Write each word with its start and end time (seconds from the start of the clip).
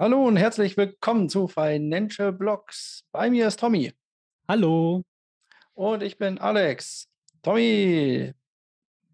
Hallo 0.00 0.28
und 0.28 0.36
herzlich 0.36 0.76
willkommen 0.76 1.28
zu 1.28 1.48
Financial 1.48 2.32
Blocks. 2.32 3.02
Bei 3.10 3.28
mir 3.30 3.48
ist 3.48 3.58
Tommy. 3.58 3.92
Hallo. 4.46 5.02
Und 5.74 6.04
ich 6.04 6.16
bin 6.16 6.38
Alex. 6.38 7.08
Tommy, 7.42 8.32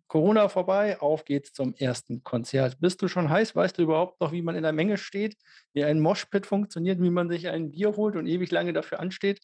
Corona 0.08 0.50
vorbei, 0.50 1.00
auf 1.00 1.24
geht's 1.24 1.54
zum 1.54 1.72
ersten 1.72 2.22
Konzert. 2.22 2.78
Bist 2.80 3.00
du 3.00 3.08
schon 3.08 3.30
heiß? 3.30 3.56
Weißt 3.56 3.78
du 3.78 3.82
überhaupt 3.82 4.20
noch, 4.20 4.32
wie 4.32 4.42
man 4.42 4.56
in 4.56 4.62
der 4.62 4.74
Menge 4.74 4.98
steht, 4.98 5.38
wie 5.72 5.84
ein 5.84 6.00
Moshpit 6.00 6.44
funktioniert, 6.44 7.00
wie 7.00 7.08
man 7.08 7.30
sich 7.30 7.48
ein 7.48 7.70
Bier 7.70 7.96
holt 7.96 8.14
und 8.14 8.26
ewig 8.26 8.50
lange 8.50 8.74
dafür 8.74 9.00
ansteht? 9.00 9.40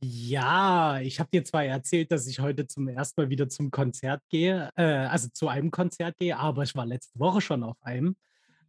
Ja, 0.00 1.00
ich 1.00 1.18
habe 1.18 1.30
dir 1.32 1.42
zwar 1.42 1.64
erzählt, 1.64 2.12
dass 2.12 2.28
ich 2.28 2.38
heute 2.38 2.68
zum 2.68 2.86
ersten 2.86 3.20
Mal 3.20 3.30
wieder 3.30 3.48
zum 3.48 3.72
Konzert 3.72 4.22
gehe, 4.28 4.70
äh, 4.76 4.84
also 4.84 5.26
zu 5.32 5.48
einem 5.48 5.72
Konzert 5.72 6.16
gehe, 6.18 6.36
aber 6.36 6.62
ich 6.62 6.76
war 6.76 6.86
letzte 6.86 7.18
Woche 7.18 7.40
schon 7.40 7.64
auf 7.64 7.76
einem, 7.80 8.14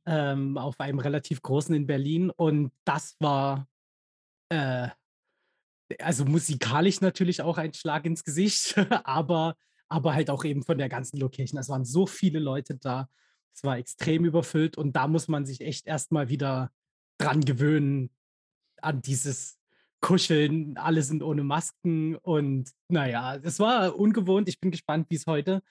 ähm, 0.05 0.57
auf 0.57 0.79
einem 0.79 0.99
relativ 0.99 1.41
großen 1.41 1.73
in 1.75 1.87
Berlin 1.87 2.29
und 2.29 2.71
das 2.85 3.15
war, 3.19 3.67
äh, 4.49 4.89
also 5.99 6.25
musikalisch 6.25 7.01
natürlich 7.01 7.41
auch 7.41 7.57
ein 7.57 7.73
Schlag 7.73 8.05
ins 8.05 8.23
Gesicht, 8.23 8.75
aber, 9.03 9.55
aber 9.87 10.13
halt 10.13 10.29
auch 10.29 10.43
eben 10.43 10.63
von 10.63 10.77
der 10.77 10.89
ganzen 10.89 11.17
Location. 11.17 11.59
Es 11.59 11.69
waren 11.69 11.85
so 11.85 12.05
viele 12.05 12.39
Leute 12.39 12.75
da, 12.75 13.09
es 13.53 13.63
war 13.63 13.77
extrem 13.77 14.25
überfüllt 14.25 14.77
und 14.77 14.95
da 14.95 15.07
muss 15.07 15.27
man 15.27 15.45
sich 15.45 15.61
echt 15.61 15.87
erstmal 15.87 16.29
wieder 16.29 16.71
dran 17.17 17.41
gewöhnen, 17.41 18.11
an 18.81 19.01
dieses 19.01 19.59
Kuscheln, 20.01 20.77
alle 20.77 21.03
sind 21.03 21.23
ohne 21.23 21.43
Masken 21.43 22.15
und 22.15 22.71
naja, 22.87 23.35
es 23.35 23.59
war 23.59 23.97
ungewohnt. 23.97 24.47
Ich 24.47 24.59
bin 24.59 24.71
gespannt, 24.71 25.07
wie 25.09 25.15
es 25.15 25.27
heute 25.27 25.61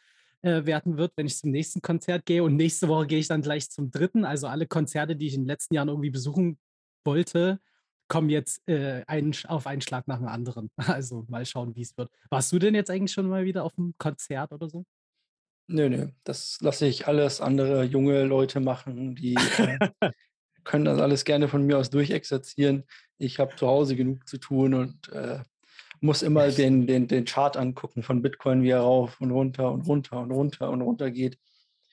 äh, 0.42 0.65
werden 0.66 0.97
wird, 0.98 1.12
wenn 1.16 1.27
ich 1.27 1.38
zum 1.38 1.51
nächsten 1.51 1.83
Konzert 1.83 2.27
gehe. 2.27 2.42
Und 2.42 2.56
nächste 2.56 2.88
Woche 2.88 3.06
gehe 3.06 3.19
ich 3.19 3.28
dann 3.28 3.42
gleich 3.42 3.70
zum 3.70 3.91
dritten. 3.91 4.24
Also 4.24 4.47
alle 4.47 4.66
Konzerte, 4.66 5.16
die 5.16 5.27
ich 5.27 5.34
in 5.34 5.42
den 5.42 5.48
letzten 5.48 5.74
Jahren 5.74 5.88
irgendwie 5.88 6.11
besuchen 6.11 6.59
wollte, 7.05 7.61
kommen 8.09 8.30
jetzt 8.30 8.66
äh, 8.69 9.05
einen, 9.06 9.34
auf 9.47 9.66
einen 9.66 9.83
Schlag 9.83 10.08
nach 10.08 10.19
dem 10.19 10.28
anderen. 10.28 10.70
Also 10.86 11.25
mal 11.28 11.45
schauen, 11.45 11.75
wie 11.77 11.83
es 11.83 11.97
wird. 11.97 12.11
Warst 12.30 12.53
du 12.53 12.58
denn 12.58 12.75
jetzt 12.75 12.91
eigentlich 12.91 13.12
schon 13.12 13.28
mal 13.28 13.45
wieder 13.45 13.64
auf 13.64 13.77
einem 13.78 13.95
Konzert 13.98 14.53
oder 14.53 14.69
so? 14.69 14.84
Nö, 15.70 15.91
nö, 15.91 16.08
das 16.25 16.58
lasse 16.62 16.86
ich 16.86 17.06
alles 17.06 17.42
andere 17.42 17.84
junge 17.84 18.25
Leute 18.25 18.58
machen, 18.58 19.14
die 19.14 19.34
äh, 19.34 19.78
können 20.64 20.86
das 20.86 20.98
alles 20.98 21.25
gerne 21.27 21.48
von 21.48 21.67
mir 21.67 21.77
aus 21.77 21.91
durchexerzieren. 21.91 22.84
Ich 23.19 23.39
habe 23.39 23.55
zu 23.56 23.67
Hause 23.67 23.95
genug 23.95 24.27
zu 24.27 24.39
tun 24.39 24.73
und 24.73 25.12
äh, 25.12 25.41
muss 26.00 26.22
immer 26.22 26.48
den, 26.48 26.86
den, 26.86 27.08
den 27.08 27.24
Chart 27.24 27.56
angucken 27.56 28.02
von 28.02 28.22
Bitcoin, 28.22 28.62
wie 28.62 28.70
er 28.70 28.80
rauf 28.80 29.20
und 29.20 29.30
runter 29.30 29.72
und 29.72 29.82
runter 29.82 30.20
und 30.20 30.30
runter 30.30 30.70
und 30.70 30.82
runter 30.82 31.10
geht. 31.10 31.38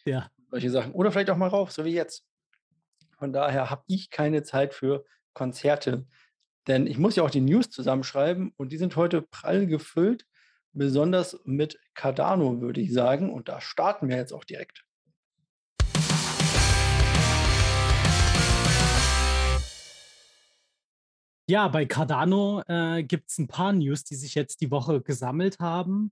Ja. 0.06 0.30
Solche 0.52 0.70
Sachen. 0.70 0.94
Oder 0.94 1.12
vielleicht 1.12 1.30
auch 1.30 1.38
mal 1.38 1.48
rauf, 1.48 1.72
so 1.72 1.86
wie 1.86 1.94
jetzt. 1.94 2.24
Von 3.18 3.34
daher 3.34 3.70
habe 3.70 3.84
ich 3.88 4.10
keine 4.10 4.44
Zeit 4.44 4.74
für 4.74 5.06
Konzerte. 5.34 6.06
Denn 6.68 6.88
ich 6.88 6.98
muss 6.98 7.16
ja 7.16 7.24
auch 7.24 7.30
die 7.30 7.42
News 7.42 7.70
zusammenschreiben 7.70 8.54
und 8.58 8.72
die 8.72 8.78
sind 8.78 8.96
heute 8.96 9.22
prall 9.22 9.68
gefüllt, 9.68 10.26
besonders 10.74 11.40
mit 11.46 11.80
Cardano, 11.94 12.62
würde 12.62 12.82
ich 12.82 12.94
sagen. 12.94 13.32
Und 13.32 13.50
da 13.50 13.62
starten 13.62 14.10
wir 14.10 14.18
jetzt 14.18 14.34
auch 14.34 14.44
direkt. 14.44 14.86
Ja, 21.48 21.68
bei 21.68 21.86
Cardano 21.86 22.64
äh, 22.68 23.04
gibt 23.04 23.30
es 23.30 23.38
ein 23.38 23.48
paar 23.48 23.72
News, 23.72 24.04
die 24.04 24.16
sich 24.16 24.34
jetzt 24.34 24.62
die 24.62 24.72
Woche 24.72 25.02
gesammelt 25.02 25.60
haben. 25.60 26.12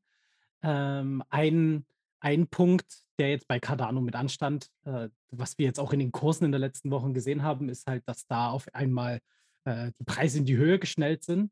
Ähm, 0.62 1.24
ein, 1.30 1.86
ein 2.20 2.48
Punkt, 2.48 2.86
der 3.18 3.32
jetzt 3.32 3.48
bei 3.48 3.60
Cardano 3.60 4.00
mit 4.02 4.16
anstand, 4.16 4.70
äh, 4.86 5.10
was 5.32 5.58
wir 5.58 5.66
jetzt 5.66 5.80
auch 5.80 5.92
in 5.92 6.00
den 6.00 6.12
Kursen 6.12 6.46
in 6.46 6.52
den 6.52 6.62
letzten 6.62 6.92
Wochen 6.92 7.16
gesehen 7.16 7.42
haben, 7.42 7.68
ist 7.68 7.88
halt, 7.88 8.08
dass 8.08 8.28
da 8.28 8.50
auf 8.50 8.68
einmal 8.74 9.22
äh, 9.66 9.92
die 10.00 10.04
Preise 10.04 10.38
in 10.38 10.46
die 10.46 10.58
Höhe 10.58 10.78
geschnellt 10.78 11.24
sind. 11.24 11.52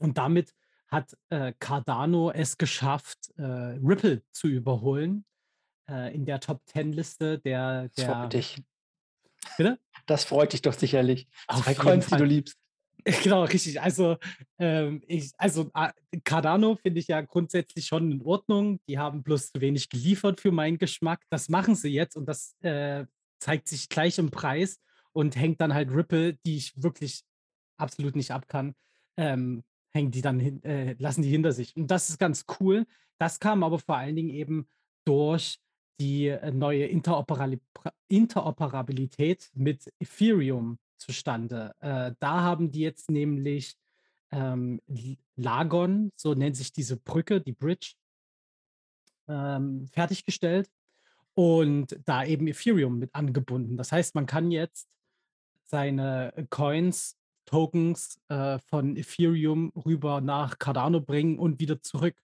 Und 0.00 0.18
damit 0.18 0.52
hat 0.88 1.16
äh, 1.30 1.52
Cardano 1.60 2.30
es 2.32 2.58
geschafft, 2.58 3.30
äh, 3.36 3.42
Ripple 3.42 4.22
zu 4.32 4.48
überholen 4.48 5.24
äh, 5.88 6.12
in 6.12 6.24
der 6.24 6.40
Top 6.40 6.60
10 6.66 6.92
Liste 6.92 7.38
der. 7.38 7.88
der 7.88 7.90
das 7.94 8.04
freut 8.04 8.32
dich. 8.32 8.62
Bitte? 9.56 9.78
Das 10.06 10.24
freut 10.24 10.52
dich 10.52 10.62
doch 10.62 10.74
sicherlich. 10.74 11.28
Auf 11.46 11.62
Zwei 11.62 11.74
Coins, 11.74 12.08
die 12.08 12.16
du 12.16 12.24
liebst. 12.24 12.58
Genau, 13.22 13.44
richtig. 13.44 13.80
Also, 13.80 14.16
ähm, 14.58 15.02
ich, 15.06 15.30
also 15.38 15.70
äh, 15.74 15.92
Cardano 16.24 16.76
finde 16.76 17.00
ich 17.00 17.08
ja 17.08 17.20
grundsätzlich 17.20 17.86
schon 17.86 18.10
in 18.10 18.22
Ordnung. 18.22 18.80
Die 18.88 18.98
haben 18.98 19.22
bloß 19.22 19.52
zu 19.52 19.60
wenig 19.60 19.88
geliefert 19.88 20.40
für 20.40 20.50
meinen 20.50 20.78
Geschmack. 20.78 21.22
Das 21.30 21.48
machen 21.48 21.76
sie 21.76 21.90
jetzt 21.90 22.16
und 22.16 22.26
das 22.26 22.56
äh, 22.62 23.06
zeigt 23.38 23.68
sich 23.68 23.88
gleich 23.88 24.18
im 24.18 24.30
Preis 24.30 24.80
und 25.12 25.36
hängt 25.36 25.60
dann 25.60 25.72
halt 25.72 25.90
Ripple, 25.92 26.34
die 26.44 26.56
ich 26.56 26.72
wirklich 26.82 27.22
absolut 27.78 28.16
nicht 28.16 28.32
ab 28.32 28.48
kann, 28.48 28.74
ähm, 29.16 29.62
hängen 29.94 30.10
die 30.10 30.22
dann 30.22 30.40
hin, 30.40 30.62
äh, 30.64 30.96
lassen 30.98 31.22
die 31.22 31.30
hinter 31.30 31.52
sich. 31.52 31.76
Und 31.76 31.90
das 31.90 32.10
ist 32.10 32.18
ganz 32.18 32.44
cool. 32.58 32.86
Das 33.18 33.38
kam 33.38 33.62
aber 33.62 33.78
vor 33.78 33.96
allen 33.96 34.16
Dingen 34.16 34.30
eben 34.30 34.66
durch 35.06 35.60
die 36.00 36.28
äh, 36.28 36.50
neue 36.50 36.86
Interoperabilität 36.86 39.50
mit 39.54 39.92
Ethereum 40.00 40.78
zustande. 40.98 41.74
Äh, 41.80 42.12
da 42.18 42.42
haben 42.42 42.70
die 42.70 42.80
jetzt 42.80 43.10
nämlich 43.10 43.76
ähm, 44.30 44.80
Lagon, 45.36 46.10
so 46.16 46.34
nennt 46.34 46.56
sich 46.56 46.72
diese 46.72 46.96
Brücke, 46.96 47.40
die 47.40 47.52
Bridge, 47.52 47.94
ähm, 49.28 49.86
fertiggestellt 49.88 50.70
und 51.34 51.98
da 52.04 52.24
eben 52.24 52.46
Ethereum 52.46 52.98
mit 52.98 53.14
angebunden. 53.14 53.76
Das 53.76 53.92
heißt, 53.92 54.14
man 54.14 54.26
kann 54.26 54.50
jetzt 54.50 54.88
seine 55.66 56.32
Coins, 56.50 57.16
Tokens 57.44 58.20
äh, 58.28 58.58
von 58.58 58.96
Ethereum 58.96 59.72
rüber 59.76 60.20
nach 60.20 60.58
Cardano 60.58 61.00
bringen 61.00 61.38
und 61.38 61.60
wieder 61.60 61.80
zurück. 61.80 62.16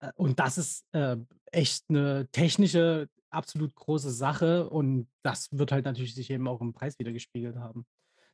Äh, 0.00 0.12
und 0.16 0.38
das 0.40 0.58
ist 0.58 0.86
äh, 0.92 1.16
echt 1.52 1.84
eine 1.88 2.28
technische, 2.32 3.08
absolut 3.30 3.74
große 3.74 4.10
Sache 4.10 4.70
und 4.70 5.08
das 5.22 5.48
wird 5.50 5.72
halt 5.72 5.84
natürlich 5.84 6.14
sich 6.14 6.30
eben 6.30 6.46
auch 6.46 6.60
im 6.60 6.72
Preis 6.72 6.98
wieder 6.98 7.12
gespiegelt 7.12 7.56
haben. 7.56 7.84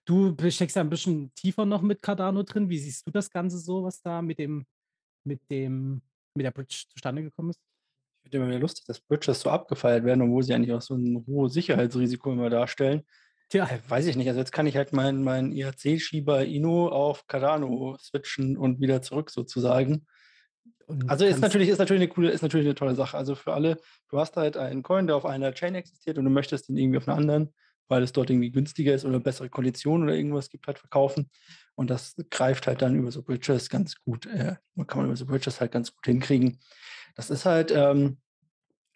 Du 0.04 0.34
steckst 0.50 0.76
ja 0.76 0.82
ein 0.82 0.90
bisschen 0.90 1.32
tiefer 1.34 1.64
noch 1.64 1.82
mit 1.82 2.02
Cardano 2.02 2.42
drin. 2.42 2.68
Wie 2.68 2.78
siehst 2.78 3.06
du 3.06 3.10
das 3.10 3.30
Ganze 3.30 3.58
so, 3.58 3.84
was 3.84 4.00
da 4.00 4.22
mit 4.22 4.38
dem 4.38 4.66
mit 5.24 5.40
dem 5.50 6.02
mit 6.34 6.46
der 6.46 6.50
Bridge 6.50 6.84
zustande 6.92 7.22
gekommen 7.22 7.50
ist? 7.50 7.60
Ich 8.22 8.30
finde 8.30 8.38
immer 8.38 8.48
wieder 8.48 8.60
lustig, 8.60 8.84
dass 8.86 9.00
Bridges 9.00 9.40
so 9.40 9.50
abgefeiert 9.50 10.04
werden, 10.04 10.22
obwohl 10.22 10.42
sie 10.42 10.54
eigentlich 10.54 10.72
auch 10.72 10.82
so 10.82 10.94
ein 10.94 11.24
hohes 11.26 11.52
Sicherheitsrisiko 11.52 12.32
immer 12.32 12.50
darstellen. 12.50 13.02
Tja. 13.48 13.66
Äh, 13.66 13.80
weiß 13.88 14.06
ich 14.06 14.16
nicht. 14.16 14.28
Also 14.28 14.40
jetzt 14.40 14.52
kann 14.52 14.66
ich 14.66 14.76
halt 14.76 14.92
meinen 14.92 15.24
mein 15.24 15.52
IHC-Schieber 15.52 16.44
Ino 16.44 16.88
auf 16.88 17.26
Cardano 17.26 17.96
switchen 17.98 18.56
und 18.56 18.80
wieder 18.80 19.02
zurück 19.02 19.30
sozusagen. 19.30 20.06
Und 20.86 21.08
also 21.08 21.24
ist 21.24 21.40
natürlich, 21.40 21.68
ist 21.68 21.78
natürlich 21.78 22.02
eine 22.02 22.08
coole, 22.08 22.30
ist 22.30 22.42
natürlich 22.42 22.66
eine 22.66 22.74
tolle 22.74 22.94
Sache. 22.94 23.16
Also 23.16 23.34
für 23.34 23.52
alle, 23.52 23.78
du 24.08 24.18
hast 24.18 24.36
halt 24.36 24.56
einen 24.56 24.82
Coin, 24.82 25.06
der 25.06 25.16
auf 25.16 25.24
einer 25.24 25.52
Chain 25.52 25.74
existiert 25.74 26.18
und 26.18 26.24
du 26.24 26.30
möchtest 26.30 26.68
ihn 26.68 26.76
irgendwie 26.76 26.98
auf 26.98 27.08
einer 27.08 27.16
anderen 27.16 27.54
weil 27.90 28.04
es 28.04 28.12
dort 28.12 28.30
irgendwie 28.30 28.52
günstiger 28.52 28.94
ist 28.94 29.04
oder 29.04 29.18
bessere 29.18 29.50
Konditionen 29.50 30.04
oder 30.04 30.16
irgendwas 30.16 30.48
gibt, 30.48 30.66
halt 30.68 30.78
verkaufen. 30.78 31.28
Und 31.74 31.90
das 31.90 32.14
greift 32.30 32.66
halt 32.68 32.82
dann 32.82 32.94
über 32.94 33.10
so 33.10 33.22
Bridges 33.22 33.68
ganz 33.68 33.96
gut, 34.04 34.26
äh, 34.26 34.56
kann 34.86 34.98
man 34.98 35.06
über 35.06 35.16
so 35.16 35.26
Bridges 35.26 35.60
halt 35.60 35.72
ganz 35.72 35.92
gut 35.92 36.06
hinkriegen. 36.06 36.60
Das 37.16 37.30
ist 37.30 37.46
halt 37.46 37.72
ähm, 37.74 38.18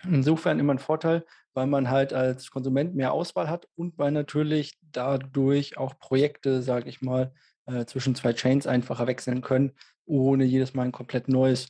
insofern 0.04 0.60
immer 0.60 0.74
ein 0.74 0.78
Vorteil, 0.78 1.26
weil 1.54 1.66
man 1.66 1.90
halt 1.90 2.12
als 2.12 2.50
Konsument 2.52 2.94
mehr 2.94 3.12
Auswahl 3.12 3.50
hat 3.50 3.66
und 3.74 3.98
weil 3.98 4.12
natürlich 4.12 4.78
dadurch 4.80 5.76
auch 5.76 5.98
Projekte, 5.98 6.62
sage 6.62 6.88
ich 6.88 7.02
mal, 7.02 7.32
äh, 7.66 7.86
zwischen 7.86 8.14
zwei 8.14 8.32
Chains 8.32 8.68
einfacher 8.68 9.08
wechseln 9.08 9.40
können, 9.40 9.72
ohne 10.06 10.44
jedes 10.44 10.72
Mal 10.72 10.84
ein 10.84 10.92
komplett 10.92 11.26
neues, 11.26 11.66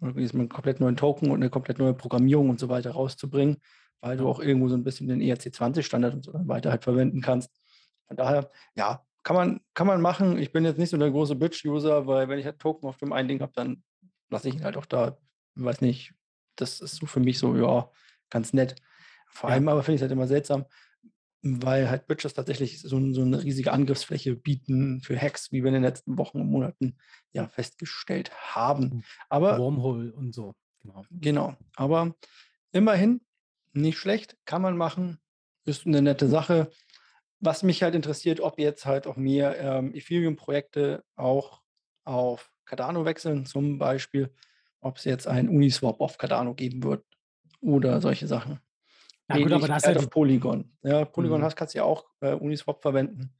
jedes 0.00 0.34
Mal 0.34 0.42
einen 0.42 0.48
komplett 0.48 0.78
neuen 0.78 0.96
Token 0.96 1.30
und 1.32 1.36
eine 1.36 1.50
komplett 1.50 1.80
neue 1.80 1.94
Programmierung 1.94 2.48
und 2.48 2.60
so 2.60 2.68
weiter 2.68 2.92
rauszubringen 2.92 3.56
weil 4.00 4.16
du 4.16 4.28
auch 4.28 4.40
irgendwo 4.40 4.68
so 4.68 4.74
ein 4.74 4.84
bisschen 4.84 5.08
den 5.08 5.20
ERC20-Standard 5.20 6.14
und 6.14 6.24
so 6.24 6.32
weiter 6.34 6.70
halt 6.70 6.84
verwenden 6.84 7.20
kannst. 7.20 7.50
Von 8.06 8.16
daher, 8.16 8.50
ja, 8.74 9.04
kann 9.22 9.36
man, 9.36 9.60
kann 9.74 9.86
man 9.86 10.00
machen. 10.00 10.38
Ich 10.38 10.52
bin 10.52 10.64
jetzt 10.64 10.78
nicht 10.78 10.90
so 10.90 10.96
der 10.96 11.10
große 11.10 11.36
Bitch-User, 11.36 12.06
weil 12.06 12.28
wenn 12.28 12.38
ich 12.38 12.46
halt 12.46 12.58
Token 12.58 12.88
auf 12.88 12.96
dem 12.96 13.12
einen 13.12 13.28
Ding 13.28 13.40
habe, 13.40 13.52
dann 13.54 13.82
lasse 14.30 14.48
ich 14.48 14.54
ihn 14.54 14.64
halt 14.64 14.76
auch 14.76 14.86
da. 14.86 15.18
Ich 15.56 15.64
weiß 15.64 15.80
nicht, 15.82 16.14
das 16.56 16.80
ist 16.80 16.96
so 16.96 17.06
für 17.06 17.20
mich 17.20 17.38
so, 17.38 17.54
ja, 17.56 17.90
ganz 18.30 18.52
nett. 18.52 18.76
Vor 19.28 19.50
allem 19.50 19.68
aber 19.68 19.82
finde 19.82 19.96
ich 19.96 20.00
es 20.00 20.02
halt 20.02 20.12
immer 20.12 20.26
seltsam, 20.26 20.64
weil 21.42 21.88
halt 21.88 22.06
Bridges 22.06 22.34
tatsächlich 22.34 22.80
so, 22.80 23.12
so, 23.12 23.22
eine 23.22 23.42
riesige 23.42 23.72
Angriffsfläche 23.72 24.34
bieten 24.36 25.00
für 25.02 25.18
Hacks, 25.20 25.52
wie 25.52 25.62
wir 25.62 25.68
in 25.68 25.74
den 25.74 25.82
letzten 25.82 26.18
Wochen 26.18 26.40
und 26.40 26.50
Monaten 26.50 26.96
ja 27.32 27.46
festgestellt 27.48 28.30
haben. 28.54 29.04
Aber 29.28 29.58
Wormhole 29.58 30.12
und 30.12 30.34
so. 30.34 30.54
Genau. 30.82 31.04
Genau. 31.10 31.56
Aber 31.76 32.14
immerhin 32.72 33.20
nicht 33.72 33.98
schlecht, 33.98 34.36
kann 34.44 34.62
man 34.62 34.76
machen, 34.76 35.18
ist 35.64 35.86
eine 35.86 36.02
nette 36.02 36.28
Sache. 36.28 36.70
Was 37.40 37.62
mich 37.62 37.82
halt 37.82 37.94
interessiert, 37.94 38.40
ob 38.40 38.58
jetzt 38.58 38.84
halt 38.84 39.06
auch 39.06 39.16
mehr 39.16 39.58
ähm, 39.58 39.94
Ethereum-Projekte 39.94 41.04
auch 41.16 41.62
auf 42.04 42.52
Cardano 42.64 43.04
wechseln, 43.04 43.46
zum 43.46 43.78
Beispiel, 43.78 44.34
ob 44.80 44.98
es 44.98 45.04
jetzt 45.04 45.26
einen 45.26 45.48
Uniswap 45.48 46.00
auf 46.00 46.18
Cardano 46.18 46.54
geben 46.54 46.82
wird 46.82 47.04
oder 47.60 48.00
solche 48.00 48.26
Sachen. 48.26 48.60
Ja, 49.28 49.36
gut, 49.36 49.52
aber 49.52 49.68
das 49.68 49.86
ist 49.86 49.96
auf 49.96 50.10
Polygon. 50.10 50.72
Ja, 50.82 51.04
Polygon 51.04 51.40
mhm. 51.40 51.44
hast, 51.44 51.56
kannst 51.56 51.74
du 51.74 51.78
ja 51.78 51.84
auch 51.84 52.04
äh, 52.20 52.34
Uniswap 52.34 52.82
verwenden. 52.82 53.32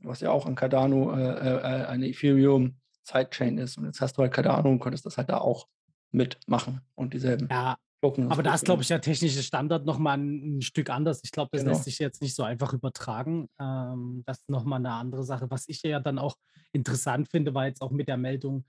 was 0.00 0.20
ja 0.20 0.30
auch 0.30 0.46
an 0.46 0.54
Cardano 0.54 1.14
äh, 1.14 1.56
äh, 1.56 1.86
eine 1.86 2.08
Ethereum 2.08 2.76
Sidechain 3.02 3.58
ist. 3.58 3.78
Und 3.78 3.86
jetzt 3.86 4.00
hast 4.00 4.16
du 4.16 4.22
halt 4.22 4.32
Cardano 4.32 4.68
und 4.68 4.78
konntest 4.78 5.06
das 5.06 5.18
halt 5.18 5.28
da 5.28 5.38
auch 5.38 5.68
mitmachen 6.10 6.80
und 6.94 7.12
dieselben 7.12 7.48
ja, 7.50 7.76
Token. 8.00 8.30
Aber 8.30 8.42
da 8.42 8.54
ist, 8.54 8.64
glaube 8.64 8.82
ich, 8.82 8.88
der 8.88 9.00
technische 9.00 9.42
Standard 9.42 9.84
nochmal 9.84 10.18
ein, 10.18 10.58
ein 10.58 10.62
Stück 10.62 10.90
anders. 10.90 11.20
Ich 11.24 11.32
glaube, 11.32 11.50
das 11.52 11.62
genau. 11.62 11.72
lässt 11.72 11.84
sich 11.84 11.98
jetzt 11.98 12.22
nicht 12.22 12.34
so 12.34 12.42
einfach 12.42 12.72
übertragen. 12.72 13.48
Ähm, 13.58 14.22
das 14.24 14.38
ist 14.38 14.48
nochmal 14.48 14.78
eine 14.78 14.92
andere 14.92 15.24
Sache. 15.24 15.50
Was 15.50 15.68
ich 15.68 15.82
ja 15.82 16.00
dann 16.00 16.18
auch 16.18 16.36
interessant 16.72 17.28
finde, 17.28 17.54
war 17.54 17.66
jetzt 17.66 17.82
auch 17.82 17.90
mit 17.90 18.08
der 18.08 18.16
Meldung, 18.16 18.64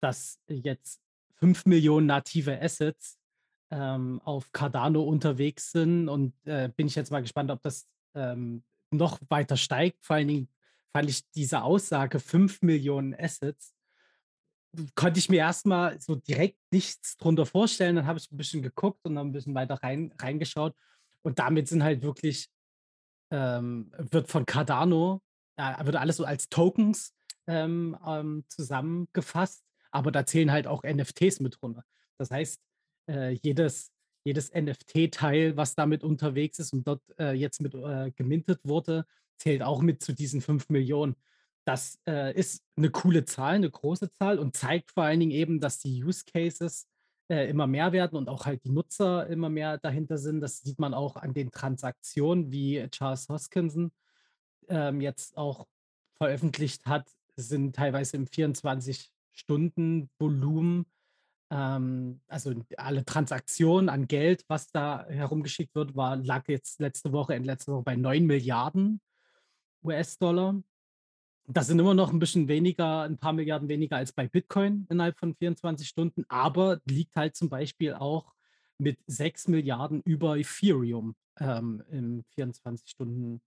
dass 0.00 0.38
jetzt 0.48 1.00
5 1.36 1.66
Millionen 1.66 2.06
native 2.06 2.60
Assets 2.60 3.18
ähm, 3.70 4.20
auf 4.24 4.52
Cardano 4.52 5.02
unterwegs 5.02 5.72
sind. 5.72 6.08
Und 6.08 6.34
äh, 6.44 6.70
bin 6.76 6.86
ich 6.86 6.94
jetzt 6.94 7.10
mal 7.10 7.22
gespannt, 7.22 7.50
ob 7.50 7.62
das 7.62 7.86
ähm, 8.14 8.62
noch 8.90 9.18
weiter 9.28 9.56
steigt. 9.56 10.04
Vor 10.04 10.16
allen 10.16 10.28
Dingen 10.28 10.48
fand 10.92 11.08
ich 11.08 11.28
diese 11.30 11.62
Aussage 11.62 12.20
5 12.20 12.62
Millionen 12.62 13.14
Assets 13.14 13.73
konnte 14.94 15.18
ich 15.18 15.28
mir 15.28 15.38
erstmal 15.38 16.00
so 16.00 16.14
direkt 16.16 16.58
nichts 16.70 17.16
drunter 17.16 17.46
vorstellen. 17.46 17.96
Dann 17.96 18.06
habe 18.06 18.18
ich 18.18 18.30
ein 18.30 18.36
bisschen 18.36 18.62
geguckt 18.62 19.00
und 19.04 19.14
dann 19.14 19.28
ein 19.28 19.32
bisschen 19.32 19.54
weiter 19.54 19.74
rein, 19.82 20.12
reingeschaut. 20.20 20.74
Und 21.22 21.38
damit 21.38 21.68
sind 21.68 21.82
halt 21.82 22.02
wirklich, 22.02 22.48
ähm, 23.30 23.92
wird 23.96 24.28
von 24.28 24.46
Cardano, 24.46 25.22
äh, 25.56 25.84
wird 25.84 25.96
alles 25.96 26.16
so 26.16 26.24
als 26.24 26.48
Tokens 26.48 27.14
ähm, 27.46 27.96
ähm, 28.06 28.44
zusammengefasst, 28.48 29.64
aber 29.90 30.10
da 30.10 30.26
zählen 30.26 30.52
halt 30.52 30.66
auch 30.66 30.82
NFTs 30.82 31.40
mit 31.40 31.60
drunter. 31.60 31.84
Das 32.18 32.30
heißt, 32.30 32.60
äh, 33.08 33.30
jedes, 33.42 33.92
jedes 34.24 34.52
NFT-Teil, 34.52 35.56
was 35.56 35.74
damit 35.74 36.02
unterwegs 36.02 36.58
ist 36.58 36.72
und 36.72 36.86
dort 36.86 37.02
äh, 37.18 37.32
jetzt 37.32 37.60
mit 37.60 37.74
äh, 37.74 38.10
gemintet 38.12 38.60
wurde, 38.64 39.06
zählt 39.38 39.62
auch 39.62 39.82
mit 39.82 40.02
zu 40.02 40.12
diesen 40.12 40.40
5 40.40 40.68
Millionen. 40.68 41.16
Das 41.64 41.98
äh, 42.06 42.34
ist 42.34 42.62
eine 42.76 42.90
coole 42.90 43.24
Zahl, 43.24 43.54
eine 43.54 43.70
große 43.70 44.12
Zahl 44.12 44.38
und 44.38 44.56
zeigt 44.56 44.90
vor 44.90 45.04
allen 45.04 45.20
Dingen 45.20 45.32
eben, 45.32 45.60
dass 45.60 45.78
die 45.78 46.04
Use 46.04 46.24
Cases 46.24 46.86
äh, 47.28 47.48
immer 47.48 47.66
mehr 47.66 47.92
werden 47.92 48.16
und 48.16 48.28
auch 48.28 48.44
halt 48.44 48.64
die 48.64 48.70
Nutzer 48.70 49.26
immer 49.28 49.48
mehr 49.48 49.78
dahinter 49.78 50.18
sind. 50.18 50.40
Das 50.40 50.58
sieht 50.58 50.78
man 50.78 50.92
auch 50.92 51.16
an 51.16 51.32
den 51.32 51.50
Transaktionen, 51.50 52.52
wie 52.52 52.86
Charles 52.90 53.28
Hoskinson 53.28 53.92
ähm, 54.68 55.00
jetzt 55.00 55.36
auch 55.36 55.66
veröffentlicht 56.16 56.86
hat, 56.86 57.08
sind 57.36 57.74
teilweise 57.74 58.16
im 58.16 58.26
24-Stunden-Volumen, 58.26 60.86
ähm, 61.50 62.20
also 62.28 62.54
alle 62.76 63.04
Transaktionen 63.04 63.88
an 63.88 64.06
Geld, 64.06 64.44
was 64.48 64.70
da 64.70 65.04
herumgeschickt 65.08 65.74
wird, 65.74 65.96
war, 65.96 66.14
lag 66.16 66.46
jetzt 66.48 66.78
letzte 66.80 67.12
Woche, 67.12 67.34
in 67.34 67.44
letzter 67.44 67.72
Woche 67.72 67.84
bei 67.84 67.96
9 67.96 68.26
Milliarden 68.26 69.00
US-Dollar. 69.82 70.62
Das 71.46 71.66
sind 71.66 71.78
immer 71.78 71.92
noch 71.92 72.10
ein 72.12 72.18
bisschen 72.18 72.48
weniger, 72.48 73.02
ein 73.02 73.18
paar 73.18 73.34
Milliarden 73.34 73.68
weniger 73.68 73.96
als 73.96 74.12
bei 74.12 74.26
Bitcoin 74.26 74.86
innerhalb 74.88 75.18
von 75.18 75.34
24 75.34 75.86
Stunden, 75.86 76.24
aber 76.28 76.80
liegt 76.86 77.16
halt 77.16 77.36
zum 77.36 77.50
Beispiel 77.50 77.92
auch 77.92 78.32
mit 78.78 78.98
6 79.06 79.48
Milliarden 79.48 80.00
über 80.02 80.38
Ethereum 80.38 81.14
ähm, 81.38 81.82
im 81.90 82.24
24 82.34 82.88
Stunden, 82.88 83.42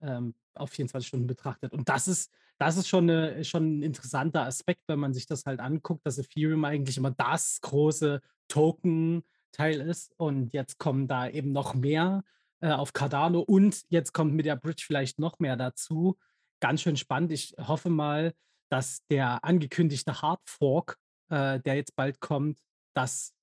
ähm, 0.00 0.34
auf 0.54 0.70
24 0.70 1.06
Stunden 1.06 1.26
betrachtet. 1.28 1.72
Und 1.72 1.88
das 1.88 2.08
ist, 2.08 2.32
das 2.58 2.76
ist 2.76 2.88
schon, 2.88 3.08
eine, 3.08 3.44
schon 3.44 3.78
ein 3.78 3.82
interessanter 3.82 4.42
Aspekt, 4.42 4.82
wenn 4.88 4.98
man 4.98 5.14
sich 5.14 5.26
das 5.26 5.46
halt 5.46 5.60
anguckt, 5.60 6.04
dass 6.04 6.18
Ethereum 6.18 6.64
eigentlich 6.64 6.96
immer 6.96 7.12
das 7.12 7.60
große 7.60 8.20
Token-Teil 8.48 9.80
ist. 9.80 10.12
Und 10.16 10.52
jetzt 10.52 10.78
kommen 10.78 11.06
da 11.06 11.28
eben 11.28 11.52
noch 11.52 11.74
mehr 11.74 12.24
äh, 12.60 12.72
auf 12.72 12.92
Cardano 12.92 13.40
und 13.40 13.84
jetzt 13.90 14.12
kommt 14.12 14.34
mit 14.34 14.46
der 14.46 14.56
Bridge 14.56 14.82
vielleicht 14.84 15.20
noch 15.20 15.38
mehr 15.38 15.56
dazu 15.56 16.18
ganz 16.60 16.82
schön 16.82 16.96
spannend. 16.96 17.32
Ich 17.32 17.54
hoffe 17.58 17.90
mal, 17.90 18.34
dass 18.70 19.04
der 19.06 19.44
angekündigte 19.44 20.20
Hard 20.20 20.40
Fork, 20.48 20.98
äh, 21.30 21.60
der 21.60 21.76
jetzt 21.76 21.96
bald 21.96 22.20
kommt, 22.20 22.58
das 22.94 23.34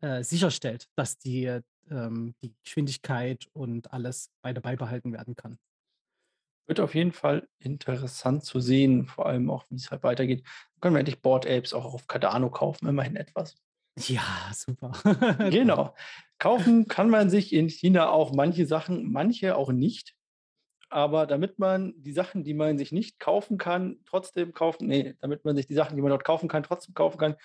äh, 0.00 0.22
sicherstellt, 0.22 0.86
dass 0.96 1.18
die, 1.18 1.60
ähm, 1.90 2.34
die 2.42 2.54
Geschwindigkeit 2.62 3.46
und 3.52 3.92
alles 3.92 4.30
weiter 4.42 4.60
beibehalten 4.60 5.12
werden 5.12 5.36
kann. 5.36 5.58
Wird 6.66 6.80
auf 6.80 6.94
jeden 6.94 7.12
Fall 7.12 7.48
interessant 7.58 8.44
zu 8.44 8.60
sehen, 8.60 9.06
vor 9.06 9.26
allem 9.26 9.50
auch, 9.50 9.64
wie 9.70 9.76
es 9.76 9.90
halt 9.90 10.04
weitergeht. 10.04 10.46
können 10.80 10.94
wir 10.94 11.00
endlich 11.00 11.20
Board 11.20 11.46
Apes 11.46 11.72
auch 11.72 11.92
auf 11.92 12.06
Cardano 12.06 12.48
kaufen, 12.48 12.86
immerhin 12.86 13.16
etwas. 13.16 13.56
Ja, 13.98 14.50
super. 14.54 14.92
genau. 15.50 15.94
Kaufen 16.38 16.86
kann 16.86 17.10
man 17.10 17.28
sich 17.28 17.52
in 17.52 17.68
China 17.68 18.10
auch 18.10 18.32
manche 18.32 18.66
Sachen, 18.66 19.10
manche 19.10 19.56
auch 19.56 19.72
nicht 19.72 20.14
aber 20.90 21.26
damit 21.26 21.58
man 21.58 21.94
die 21.96 22.12
Sachen, 22.12 22.42
die 22.44 22.54
man 22.54 22.76
sich 22.76 22.92
nicht 22.92 23.20
kaufen 23.20 23.58
kann, 23.58 23.98
trotzdem 24.06 24.52
kaufen, 24.52 24.88
nee, 24.88 25.14
damit 25.20 25.44
man 25.44 25.56
sich 25.56 25.66
die 25.66 25.74
Sachen, 25.74 25.96
die 25.96 26.02
man 26.02 26.10
dort 26.10 26.24
kaufen 26.24 26.48
kann, 26.48 26.64
trotzdem 26.64 26.94
kaufen 26.94 27.18
kann, 27.18 27.36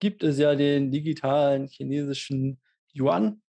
gibt 0.00 0.22
es 0.22 0.38
ja 0.38 0.54
den 0.54 0.90
digitalen 0.90 1.68
chinesischen 1.68 2.60
Yuan, 2.94 3.42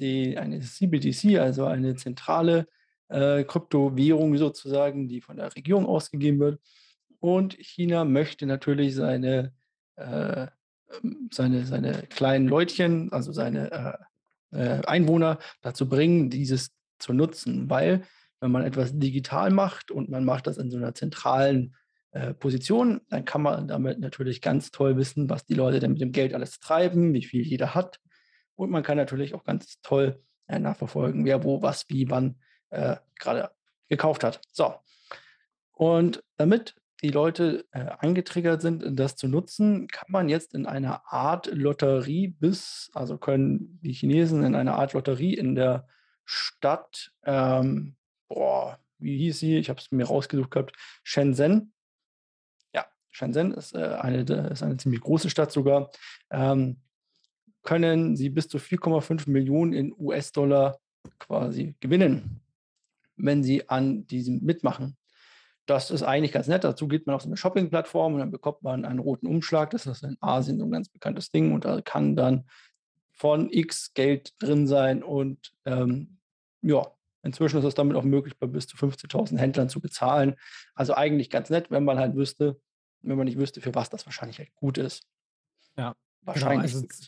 die, 0.00 0.36
eine 0.36 0.60
CBDC, 0.60 1.38
also 1.38 1.64
eine 1.64 1.94
zentrale 1.94 2.66
äh, 3.08 3.44
Kryptowährung 3.44 4.36
sozusagen, 4.36 5.08
die 5.08 5.20
von 5.20 5.36
der 5.36 5.54
Regierung 5.54 5.86
ausgegeben 5.86 6.40
wird. 6.40 6.60
Und 7.20 7.54
China 7.54 8.04
möchte 8.04 8.46
natürlich 8.46 8.94
seine, 8.94 9.52
äh, 9.96 10.46
ähm, 11.02 11.28
seine, 11.32 11.64
seine 11.66 12.02
kleinen 12.08 12.48
Leutchen, 12.48 13.12
also 13.12 13.32
seine 13.32 13.98
äh, 14.52 14.58
äh, 14.58 14.86
Einwohner 14.86 15.38
dazu 15.62 15.88
bringen, 15.88 16.30
dieses 16.30 16.70
zu 16.98 17.12
nutzen, 17.12 17.70
weil 17.70 18.04
wenn 18.40 18.50
man 18.50 18.64
etwas 18.64 18.96
digital 18.98 19.50
macht 19.50 19.90
und 19.90 20.08
man 20.08 20.24
macht 20.24 20.46
das 20.46 20.58
in 20.58 20.70
so 20.70 20.76
einer 20.76 20.94
zentralen 20.94 21.74
äh, 22.12 22.34
Position, 22.34 23.00
dann 23.10 23.24
kann 23.24 23.42
man 23.42 23.68
damit 23.68 23.98
natürlich 23.98 24.40
ganz 24.40 24.70
toll 24.70 24.96
wissen, 24.96 25.28
was 25.28 25.44
die 25.44 25.54
Leute 25.54 25.80
denn 25.80 25.92
mit 25.92 26.00
dem 26.00 26.12
Geld 26.12 26.34
alles 26.34 26.58
treiben, 26.60 27.12
wie 27.14 27.24
viel 27.24 27.42
jeder 27.42 27.74
hat. 27.74 28.00
Und 28.54 28.70
man 28.70 28.82
kann 28.82 28.96
natürlich 28.96 29.34
auch 29.34 29.44
ganz 29.44 29.80
toll 29.82 30.22
äh, 30.46 30.58
nachverfolgen, 30.58 31.24
wer 31.24 31.44
wo, 31.44 31.62
was, 31.62 31.88
wie, 31.88 32.10
wann 32.10 32.36
äh, 32.70 32.96
gerade 33.18 33.50
gekauft 33.88 34.24
hat. 34.24 34.40
So. 34.52 34.74
Und 35.72 36.24
damit 36.36 36.74
die 37.02 37.10
Leute 37.10 37.66
äh, 37.70 37.86
angetriggert 37.98 38.60
sind, 38.60 38.82
das 38.98 39.14
zu 39.14 39.28
nutzen, 39.28 39.86
kann 39.88 40.08
man 40.08 40.28
jetzt 40.28 40.54
in 40.54 40.66
einer 40.66 41.02
Art 41.12 41.46
Lotterie 41.52 42.28
bis, 42.28 42.90
also 42.94 43.18
können 43.18 43.78
die 43.82 43.92
Chinesen 43.92 44.42
in 44.42 44.54
einer 44.54 44.74
Art 44.74 44.94
Lotterie 44.94 45.34
in 45.34 45.54
der 45.54 45.86
Stadt 46.24 47.12
ähm, 47.24 47.97
boah, 48.28 48.78
wie 48.98 49.16
hieß 49.18 49.38
sie? 49.40 49.56
Ich 49.56 49.68
habe 49.68 49.80
es 49.80 49.90
mir 49.90 50.06
rausgesucht 50.06 50.50
gehabt. 50.50 50.76
Shenzhen. 51.02 51.72
Ja, 52.74 52.86
Shenzhen 53.10 53.52
ist, 53.52 53.74
äh, 53.74 53.78
eine, 53.78 54.22
ist 54.50 54.62
eine 54.62 54.76
ziemlich 54.76 55.00
große 55.00 55.30
Stadt 55.30 55.52
sogar. 55.52 55.90
Ähm, 56.30 56.80
können 57.62 58.16
sie 58.16 58.30
bis 58.30 58.48
zu 58.48 58.58
4,5 58.58 59.28
Millionen 59.28 59.72
in 59.72 59.94
US-Dollar 59.98 60.78
quasi 61.18 61.74
gewinnen, 61.80 62.40
wenn 63.16 63.42
sie 63.42 63.68
an 63.68 64.06
diesem 64.06 64.40
mitmachen. 64.42 64.96
Das 65.66 65.90
ist 65.90 66.02
eigentlich 66.02 66.32
ganz 66.32 66.46
nett. 66.46 66.64
Dazu 66.64 66.88
geht 66.88 67.06
man 67.06 67.14
auf 67.14 67.22
so 67.22 67.28
eine 67.28 67.36
Shopping-Plattform 67.36 68.14
und 68.14 68.20
dann 68.20 68.30
bekommt 68.30 68.62
man 68.62 68.86
einen 68.86 69.00
roten 69.00 69.26
Umschlag. 69.26 69.70
Das 69.70 69.86
ist 69.86 70.02
in 70.02 70.16
Asien 70.20 70.58
so 70.58 70.64
ein 70.64 70.70
ganz 70.70 70.88
bekanntes 70.88 71.30
Ding 71.30 71.52
und 71.52 71.66
da 71.66 71.82
kann 71.82 72.16
dann 72.16 72.48
von 73.12 73.50
X 73.50 73.92
Geld 73.92 74.32
drin 74.38 74.66
sein 74.66 75.02
und 75.02 75.52
ähm, 75.66 76.18
ja, 76.62 76.86
Inzwischen 77.22 77.58
ist 77.58 77.64
es 77.64 77.74
damit 77.74 77.96
auch 77.96 78.04
möglich, 78.04 78.38
bei 78.38 78.46
bis 78.46 78.66
zu 78.66 78.76
15.000 78.76 79.38
Händlern 79.38 79.68
zu 79.68 79.80
bezahlen. 79.80 80.36
Also 80.74 80.94
eigentlich 80.94 81.30
ganz 81.30 81.50
nett, 81.50 81.70
wenn 81.70 81.84
man 81.84 81.98
halt 81.98 82.14
wüsste, 82.14 82.60
wenn 83.00 83.16
man 83.16 83.26
nicht 83.26 83.38
wüsste, 83.38 83.60
für 83.60 83.74
was 83.74 83.90
das 83.90 84.06
wahrscheinlich 84.06 84.38
halt 84.38 84.54
gut 84.54 84.78
ist. 84.78 85.02
Ja, 85.76 85.94
wahrscheinlich. 86.22 86.72
Genau, 86.72 86.84
also 86.84 87.06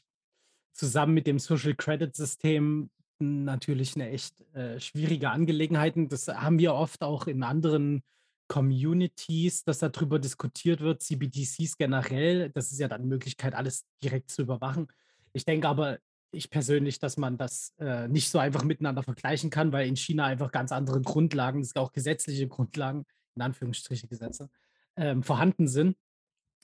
zusammen 0.73 1.15
mit 1.15 1.27
dem 1.27 1.39
Social 1.39 1.75
Credit 1.75 2.15
System 2.15 2.91
natürlich 3.19 3.95
eine 3.95 4.09
echt 4.11 4.41
äh, 4.55 4.81
schwierige 4.81 5.31
Angelegenheit. 5.31 5.95
Das 5.97 6.27
haben 6.29 6.59
wir 6.59 6.75
oft 6.75 7.03
auch 7.03 7.27
in 7.27 7.43
anderen 7.43 8.03
Communities, 8.49 9.63
dass 9.63 9.79
darüber 9.79 10.19
diskutiert 10.19 10.81
wird, 10.81 11.03
CBDCs 11.03 11.77
generell. 11.77 12.51
Das 12.51 12.73
ist 12.73 12.81
ja 12.81 12.89
dann 12.89 13.07
Möglichkeit, 13.07 13.55
alles 13.55 13.87
direkt 14.03 14.31
zu 14.31 14.43
überwachen. 14.43 14.89
Ich 15.33 15.45
denke 15.45 15.69
aber, 15.69 15.99
ich 16.33 16.51
persönlich, 16.51 16.99
dass 16.99 17.17
man 17.17 17.37
das 17.37 17.75
äh, 17.79 18.09
nicht 18.09 18.31
so 18.31 18.39
einfach 18.39 18.65
miteinander 18.65 19.03
vergleichen 19.03 19.51
kann, 19.51 19.73
weil 19.73 19.89
in 19.89 19.97
China 19.97 20.27
einfach 20.27 20.53
ganz 20.53 20.73
andere 20.73 21.01
Grundlagen, 21.01 21.61
es 21.61 21.77
auch 21.77 21.93
gesetzliche 21.93 22.49
Grundlagen, 22.49 23.05
in 23.35 23.43
Anführungsstriche 23.43 24.07
Gesetze, 24.07 24.49
ähm, 24.97 25.23
vorhanden 25.23 25.67
sind, 25.67 25.97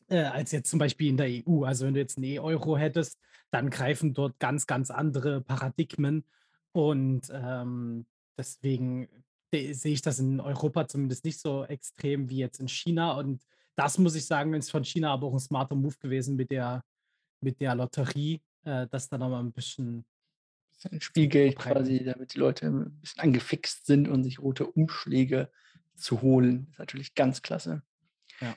äh, 0.09 0.23
als 0.23 0.53
jetzt 0.53 0.71
zum 0.71 0.79
Beispiel 0.79 1.09
in 1.09 1.17
der 1.17 1.29
EU. 1.29 1.65
Also 1.65 1.87
wenn 1.87 1.95
du 1.95 2.01
jetzt 2.01 2.17
einen 2.17 2.25
E-Euro 2.25 2.77
hättest, 2.77 3.19
dann 3.51 3.71
greifen 3.71 4.15
dort 4.15 4.39
ganz, 4.39 4.67
ganz 4.67 4.91
andere 4.91 5.41
Paradigmen. 5.41 6.25
Und 6.73 7.31
ähm, 7.33 8.07
deswegen 8.37 9.09
sehe 9.53 9.93
ich 9.93 10.03
das 10.03 10.19
in 10.19 10.41
Europa 10.41 10.87
zumindest 10.87 11.25
nicht 11.25 11.41
so 11.41 11.65
extrem 11.65 12.29
wie 12.29 12.39
jetzt 12.39 12.61
in 12.61 12.69
China. 12.69 13.13
Und 13.13 13.43
das 13.75 13.99
muss 13.99 14.15
ich 14.15 14.27
sagen, 14.27 14.55
ist 14.55 14.71
von 14.71 14.85
China 14.85 15.13
aber 15.13 15.29
auch 15.29 15.33
ein 15.33 15.41
smarter 15.41 15.75
Move 15.75 15.97
gewesen 15.99 16.37
mit 16.37 16.51
der, 16.51 16.85
mit 17.41 17.61
der 17.61 17.75
Lotterie, 17.75 18.43
äh, 18.67 18.87
dass 18.89 19.09
da 19.09 19.17
nochmal 19.17 19.43
ein 19.43 19.53
bisschen 19.53 20.05
Spielgeld 20.99 21.57
quasi, 21.57 22.05
damit 22.05 22.35
die 22.35 22.39
Leute 22.39 22.67
ein 22.67 22.99
bisschen 23.01 23.23
angefixt 23.23 23.87
sind 23.87 24.09
und 24.09 24.25
sich 24.25 24.41
rote 24.41 24.67
Umschläge 24.67 25.51
zu 25.95 26.21
holen. 26.21 26.67
Ist 26.73 26.79
natürlich 26.79 27.15
ganz 27.15 27.41
klasse. 27.41 27.83
Ja. 28.41 28.55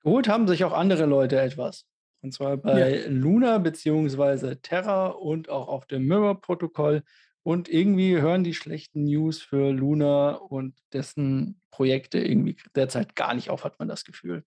Geholt 0.00 0.28
haben 0.28 0.48
sich 0.48 0.64
auch 0.64 0.72
andere 0.72 1.06
Leute 1.06 1.40
etwas. 1.40 1.86
Und 2.20 2.32
zwar 2.32 2.56
bei 2.56 3.02
ja. 3.02 3.08
Luna 3.08 3.58
bzw. 3.58 4.56
Terra 4.56 5.08
und 5.08 5.48
auch 5.48 5.68
auf 5.68 5.86
dem 5.86 6.06
Mirror-Protokoll. 6.06 7.04
Und 7.44 7.68
irgendwie 7.68 8.20
hören 8.20 8.44
die 8.44 8.54
schlechten 8.54 9.04
News 9.04 9.42
für 9.42 9.70
Luna 9.70 10.32
und 10.34 10.74
dessen 10.92 11.60
Projekte 11.70 12.18
irgendwie 12.18 12.56
derzeit 12.74 13.16
gar 13.16 13.34
nicht 13.34 13.50
auf, 13.50 13.64
hat 13.64 13.78
man 13.78 13.88
das 13.88 14.04
Gefühl. 14.04 14.44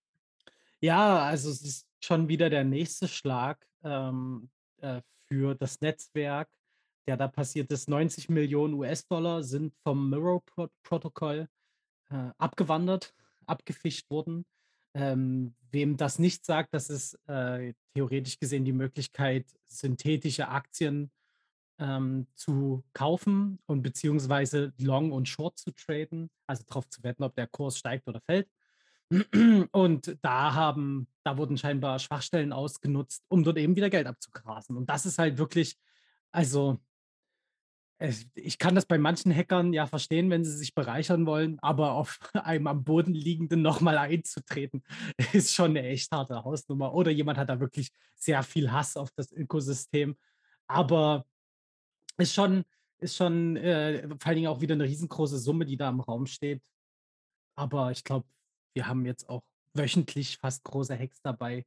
Ja, 0.80 1.22
also 1.22 1.50
es 1.50 1.62
ist 1.62 1.86
schon 2.00 2.28
wieder 2.28 2.50
der 2.50 2.64
nächste 2.64 3.08
Schlag 3.08 3.66
ähm, 3.84 4.50
äh, 4.80 5.00
für 5.28 5.54
das 5.54 5.80
Netzwerk, 5.80 6.48
der 7.06 7.16
da 7.16 7.28
passiert 7.28 7.70
ist. 7.72 7.88
90 7.88 8.28
Millionen 8.28 8.74
US-Dollar 8.74 9.42
sind 9.42 9.74
vom 9.82 10.10
Mirror-Protokoll 10.10 11.48
äh, 12.10 12.30
abgewandert, 12.38 13.14
abgefischt 13.46 14.10
worden. 14.10 14.44
Ähm, 14.94 15.54
wem 15.70 15.96
das 15.96 16.18
nicht 16.18 16.46
sagt, 16.46 16.72
das 16.72 16.88
ist 16.88 17.14
äh, 17.28 17.74
theoretisch 17.94 18.38
gesehen 18.38 18.64
die 18.64 18.72
Möglichkeit, 18.72 19.46
synthetische 19.66 20.48
Aktien 20.48 21.10
ähm, 21.78 22.26
zu 22.34 22.82
kaufen 22.94 23.58
und 23.66 23.82
beziehungsweise 23.82 24.72
Long 24.78 25.12
und 25.12 25.28
Short 25.28 25.58
zu 25.58 25.72
traden, 25.72 26.30
also 26.46 26.64
darauf 26.66 26.88
zu 26.88 27.02
wetten, 27.02 27.22
ob 27.24 27.34
der 27.34 27.46
Kurs 27.46 27.78
steigt 27.78 28.08
oder 28.08 28.20
fällt. 28.20 28.48
Und 29.72 30.18
da 30.22 30.54
haben, 30.54 31.06
da 31.22 31.38
wurden 31.38 31.56
scheinbar 31.56 31.98
Schwachstellen 31.98 32.52
ausgenutzt, 32.52 33.24
um 33.28 33.44
dort 33.44 33.58
eben 33.58 33.76
wieder 33.76 33.90
Geld 33.90 34.06
abzugrasen. 34.06 34.76
Und 34.76 34.90
das 34.90 35.06
ist 35.06 35.18
halt 35.18 35.38
wirklich, 35.38 35.76
also 36.32 36.80
ich 38.34 38.58
kann 38.58 38.74
das 38.74 38.84
bei 38.84 38.98
manchen 38.98 39.34
Hackern 39.34 39.72
ja 39.72 39.86
verstehen, 39.86 40.28
wenn 40.28 40.44
sie 40.44 40.56
sich 40.56 40.74
bereichern 40.74 41.24
wollen, 41.24 41.58
aber 41.60 41.92
auf 41.92 42.18
einem 42.34 42.66
am 42.66 42.84
Boden 42.84 43.14
liegenden 43.14 43.62
nochmal 43.62 43.96
einzutreten, 43.96 44.82
ist 45.32 45.54
schon 45.54 45.70
eine 45.70 45.82
echt 45.82 46.12
harte 46.12 46.44
Hausnummer. 46.44 46.92
Oder 46.94 47.10
jemand 47.10 47.38
hat 47.38 47.48
da 47.48 47.60
wirklich 47.60 47.90
sehr 48.14 48.42
viel 48.42 48.70
Hass 48.70 48.96
auf 48.96 49.10
das 49.12 49.32
Ökosystem. 49.32 50.16
Aber 50.66 51.24
ist 52.18 52.34
schon, 52.34 52.64
ist 52.98 53.16
schon 53.16 53.56
äh, 53.56 54.08
vor 54.08 54.26
allen 54.26 54.36
Dingen 54.36 54.48
auch 54.48 54.60
wieder 54.60 54.74
eine 54.74 54.84
riesengroße 54.84 55.38
Summe, 55.38 55.64
die 55.64 55.76
da 55.76 55.88
im 55.88 56.00
Raum 56.00 56.26
steht. 56.26 56.62
Aber 57.54 57.90
ich 57.90 58.04
glaube, 58.04 58.26
wir 58.76 58.86
haben 58.86 59.06
jetzt 59.06 59.28
auch 59.28 59.42
wöchentlich 59.72 60.36
fast 60.36 60.62
große 60.62 60.96
Hacks 60.96 61.20
dabei. 61.22 61.64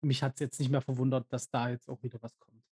Mich 0.00 0.22
hat 0.22 0.34
es 0.34 0.40
jetzt 0.40 0.60
nicht 0.60 0.70
mehr 0.70 0.80
verwundert, 0.80 1.26
dass 1.30 1.50
da 1.50 1.68
jetzt 1.68 1.88
auch 1.88 2.02
wieder 2.02 2.22
was 2.22 2.38
kommt. 2.38 2.62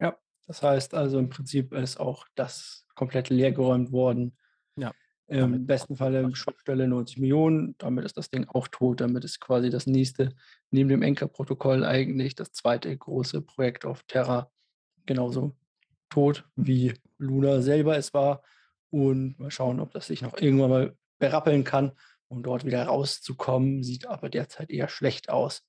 Ja, 0.00 0.18
das 0.46 0.62
heißt 0.62 0.94
also 0.94 1.18
im 1.18 1.28
Prinzip 1.28 1.72
ist 1.72 1.98
auch 1.98 2.26
das 2.34 2.86
komplett 2.96 3.30
leergeräumt 3.30 3.92
worden. 3.92 4.36
Ja. 4.76 4.92
Im 5.28 5.64
besten 5.64 5.94
Falle 5.94 6.34
Schwachstelle 6.34 6.88
90 6.88 7.18
Millionen, 7.18 7.76
damit 7.78 8.04
ist 8.04 8.16
das 8.16 8.30
Ding 8.30 8.48
auch 8.48 8.66
tot. 8.66 9.00
Damit 9.00 9.24
ist 9.24 9.38
quasi 9.38 9.70
das 9.70 9.86
nächste, 9.86 10.34
neben 10.72 10.88
dem 10.88 11.02
Enker-Protokoll 11.02 11.84
eigentlich 11.84 12.34
das 12.34 12.50
zweite 12.50 12.96
große 12.96 13.42
Projekt 13.42 13.84
auf 13.84 14.02
Terra 14.08 14.50
genauso 15.06 15.54
tot 16.08 16.44
wie 16.56 16.94
Luna 17.18 17.62
selber 17.62 17.96
es 17.96 18.12
war. 18.12 18.42
Und 18.90 19.38
mal 19.38 19.52
schauen, 19.52 19.78
ob 19.78 19.92
das 19.92 20.08
sich 20.08 20.20
noch 20.20 20.36
irgendwann 20.36 20.70
mal 20.70 20.96
berappeln 21.20 21.62
kann, 21.62 21.92
um 22.30 22.42
dort 22.42 22.64
wieder 22.64 22.84
rauszukommen. 22.84 23.82
Sieht 23.82 24.06
aber 24.06 24.30
derzeit 24.30 24.70
eher 24.70 24.88
schlecht 24.88 25.28
aus, 25.28 25.66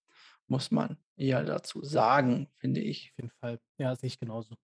muss 0.47 0.71
man 0.71 0.97
eher 1.17 1.43
dazu 1.43 1.83
sagen, 1.83 2.47
finde 2.57 2.81
ich. 2.81 3.11
Auf 3.11 3.17
jeden 3.17 3.31
Fall. 3.31 3.59
Ja, 3.77 3.95
sehe 3.95 4.07
ich 4.07 4.19
genauso. 4.19 4.55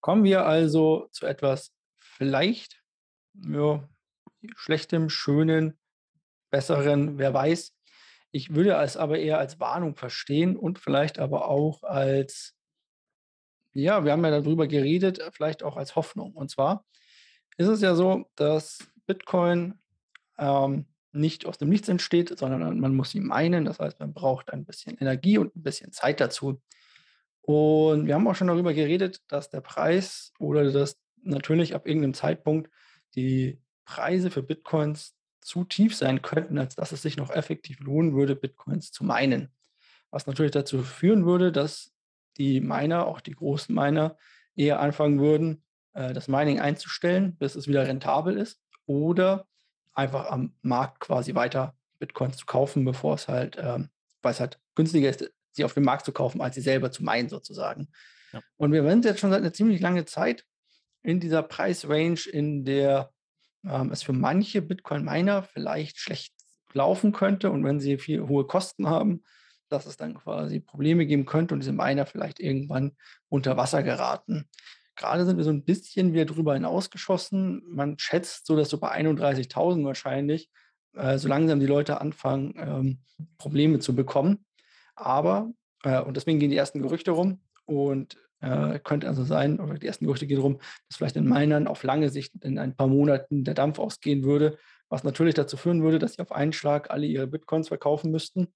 Kommen 0.00 0.22
wir 0.22 0.46
also 0.46 1.08
zu 1.10 1.26
etwas 1.26 1.72
vielleicht 1.98 2.82
ja, 3.34 3.88
schlechtem, 4.54 5.08
schönen, 5.08 5.78
besseren, 6.50 7.18
wer 7.18 7.34
weiß. 7.34 7.74
Ich 8.30 8.54
würde 8.54 8.74
es 8.74 8.96
aber 8.96 9.18
eher 9.18 9.38
als 9.38 9.58
Warnung 9.58 9.96
verstehen 9.96 10.56
und 10.56 10.78
vielleicht 10.78 11.18
aber 11.18 11.48
auch 11.48 11.82
als, 11.82 12.54
ja, 13.72 14.04
wir 14.04 14.12
haben 14.12 14.24
ja 14.24 14.30
darüber 14.30 14.68
geredet, 14.68 15.20
vielleicht 15.32 15.64
auch 15.64 15.76
als 15.76 15.96
Hoffnung. 15.96 16.32
Und 16.34 16.50
zwar 16.50 16.84
ist 17.56 17.68
es 17.68 17.80
ja 17.80 17.94
so, 17.94 18.26
dass 18.36 18.78
Bitcoin 19.06 19.74
ähm, 20.38 20.86
nicht 21.12 21.46
aus 21.46 21.58
dem 21.58 21.68
Nichts 21.68 21.88
entsteht, 21.88 22.36
sondern 22.38 22.78
man 22.78 22.94
muss 22.94 23.14
ihn 23.14 23.26
meinen. 23.26 23.64
Das 23.64 23.78
heißt, 23.78 23.98
man 24.00 24.12
braucht 24.12 24.52
ein 24.52 24.64
bisschen 24.64 24.98
Energie 24.98 25.38
und 25.38 25.56
ein 25.56 25.62
bisschen 25.62 25.92
Zeit 25.92 26.20
dazu. 26.20 26.60
Und 27.40 28.06
wir 28.06 28.14
haben 28.14 28.26
auch 28.26 28.34
schon 28.34 28.48
darüber 28.48 28.74
geredet, 28.74 29.22
dass 29.28 29.48
der 29.48 29.60
Preis 29.60 30.32
oder 30.38 30.70
dass 30.70 30.98
natürlich 31.22 31.74
ab 31.74 31.86
irgendeinem 31.86 32.14
Zeitpunkt 32.14 32.70
die 33.14 33.60
Preise 33.84 34.30
für 34.30 34.42
Bitcoins 34.42 35.16
zu 35.40 35.64
tief 35.64 35.94
sein 35.94 36.22
könnten, 36.22 36.58
als 36.58 36.74
dass 36.74 36.92
es 36.92 37.02
sich 37.02 37.16
noch 37.16 37.30
effektiv 37.30 37.78
lohnen 37.80 38.14
würde, 38.14 38.34
Bitcoins 38.34 38.90
zu 38.90 39.04
meinen. 39.04 39.54
Was 40.10 40.26
natürlich 40.26 40.52
dazu 40.52 40.82
führen 40.82 41.24
würde, 41.24 41.52
dass 41.52 41.92
die 42.36 42.60
Miner, 42.60 43.06
auch 43.06 43.20
die 43.20 43.34
großen 43.34 43.74
Miner, 43.74 44.16
eher 44.56 44.80
anfangen 44.80 45.20
würden, 45.20 45.62
äh, 45.96 46.12
das 46.12 46.28
Mining 46.28 46.60
einzustellen, 46.60 47.36
bis 47.36 47.56
es 47.56 47.66
wieder 47.66 47.86
rentabel 47.86 48.36
ist, 48.36 48.60
oder 48.86 49.46
einfach 49.94 50.30
am 50.30 50.54
Markt 50.62 51.00
quasi 51.00 51.34
weiter 51.34 51.74
Bitcoins 51.98 52.36
zu 52.36 52.46
kaufen, 52.46 52.84
bevor 52.84 53.14
es 53.14 53.28
halt, 53.28 53.56
ähm, 53.58 53.88
weil 54.22 54.32
es 54.32 54.40
halt 54.40 54.60
günstiger 54.74 55.08
ist, 55.08 55.32
sie 55.52 55.64
auf 55.64 55.74
dem 55.74 55.84
Markt 55.84 56.04
zu 56.04 56.12
kaufen, 56.12 56.40
als 56.40 56.54
sie 56.54 56.60
selber 56.60 56.92
zu 56.92 57.02
meinen 57.02 57.28
sozusagen. 57.28 57.88
Ja. 58.32 58.42
Und 58.56 58.72
wir 58.72 58.86
sind 58.88 59.04
jetzt 59.04 59.20
schon 59.20 59.30
seit 59.30 59.40
einer 59.40 59.52
ziemlich 59.52 59.80
langen 59.80 60.06
Zeit 60.06 60.44
in 61.02 61.18
dieser 61.18 61.42
Preisrange, 61.42 62.28
in 62.30 62.64
der 62.64 63.10
ähm, 63.64 63.90
es 63.90 64.02
für 64.02 64.12
manche 64.12 64.62
Bitcoin-Miner 64.62 65.42
vielleicht 65.44 65.98
schlecht 65.98 66.34
laufen 66.72 67.12
könnte 67.12 67.50
und 67.50 67.64
wenn 67.64 67.80
sie 67.80 67.96
viel 67.96 68.28
hohe 68.28 68.46
Kosten 68.46 68.88
haben, 68.88 69.24
dass 69.68 69.86
es 69.86 69.96
dann 69.96 70.14
quasi 70.14 70.60
Probleme 70.60 71.06
geben 71.06 71.26
könnte 71.26 71.54
und 71.54 71.60
diese 71.60 71.72
Miner 71.72 72.06
vielleicht 72.06 72.38
irgendwann 72.38 72.96
unter 73.28 73.56
Wasser 73.56 73.82
geraten. 73.82 74.48
Gerade 74.96 75.24
sind 75.26 75.36
wir 75.36 75.44
so 75.44 75.50
ein 75.50 75.64
bisschen 75.64 76.12
wieder 76.12 76.24
drüber 76.24 76.54
hinausgeschossen. 76.54 77.62
Man 77.68 77.98
schätzt 77.98 78.46
so, 78.46 78.56
dass 78.56 78.70
so 78.70 78.78
bei 78.78 78.92
31.000 78.92 79.84
wahrscheinlich 79.84 80.50
äh, 80.94 81.18
so 81.18 81.28
langsam 81.28 81.60
die 81.60 81.66
Leute 81.66 82.00
anfangen, 82.00 82.54
ähm, 82.56 82.98
Probleme 83.38 83.78
zu 83.78 83.94
bekommen. 83.94 84.44
Aber, 84.94 85.50
äh, 85.84 86.00
und 86.00 86.16
deswegen 86.16 86.38
gehen 86.38 86.50
die 86.50 86.56
ersten 86.56 86.82
Gerüchte 86.82 87.10
rum 87.10 87.40
und 87.66 88.16
äh, 88.40 88.78
könnte 88.78 89.08
also 89.08 89.22
sein, 89.22 89.60
oder 89.60 89.74
die 89.74 89.86
ersten 89.86 90.06
Gerüchte 90.06 90.26
gehen 90.26 90.38
darum, 90.38 90.58
dass 90.88 90.96
vielleicht 90.96 91.16
in 91.16 91.28
Minern 91.28 91.66
auf 91.66 91.82
lange 91.82 92.08
Sicht 92.08 92.32
in 92.42 92.58
ein 92.58 92.74
paar 92.74 92.86
Monaten 92.86 93.44
der 93.44 93.54
Dampf 93.54 93.78
ausgehen 93.78 94.24
würde, 94.24 94.58
was 94.88 95.04
natürlich 95.04 95.34
dazu 95.34 95.56
führen 95.56 95.82
würde, 95.82 95.98
dass 95.98 96.14
sie 96.14 96.22
auf 96.22 96.32
einen 96.32 96.52
Schlag 96.52 96.90
alle 96.90 97.06
ihre 97.06 97.26
Bitcoins 97.26 97.68
verkaufen 97.68 98.10
müssten 98.10 98.48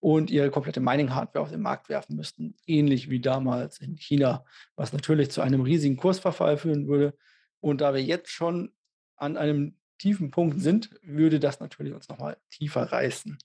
und 0.00 0.30
ihre 0.30 0.50
komplette 0.50 0.80
Mining-Hardware 0.80 1.42
auf 1.42 1.50
den 1.50 1.60
Markt 1.60 1.88
werfen 1.88 2.16
müssten, 2.16 2.54
ähnlich 2.66 3.10
wie 3.10 3.20
damals 3.20 3.80
in 3.80 3.96
China, 3.96 4.44
was 4.76 4.92
natürlich 4.92 5.30
zu 5.30 5.40
einem 5.40 5.62
riesigen 5.62 5.96
Kursverfall 5.96 6.56
führen 6.56 6.86
würde. 6.86 7.16
Und 7.60 7.80
da 7.80 7.94
wir 7.94 8.02
jetzt 8.02 8.30
schon 8.30 8.72
an 9.16 9.36
einem 9.36 9.76
tiefen 9.98 10.30
Punkt 10.30 10.60
sind, 10.60 10.90
würde 11.02 11.40
das 11.40 11.58
natürlich 11.58 11.92
uns 11.92 12.08
nochmal 12.08 12.36
tiefer 12.50 12.82
reißen. 12.82 13.36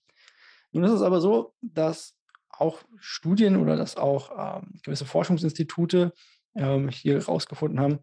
Nun 0.70 0.84
ist 0.84 0.92
es 0.92 1.02
aber 1.02 1.20
so, 1.20 1.54
dass 1.60 2.16
auch 2.50 2.82
Studien 2.98 3.56
oder 3.56 3.76
dass 3.76 3.96
auch 3.96 4.62
ähm, 4.62 4.80
gewisse 4.84 5.06
Forschungsinstitute 5.06 6.12
ähm, 6.54 6.88
hier 6.88 7.14
herausgefunden 7.14 7.80
haben, 7.80 7.98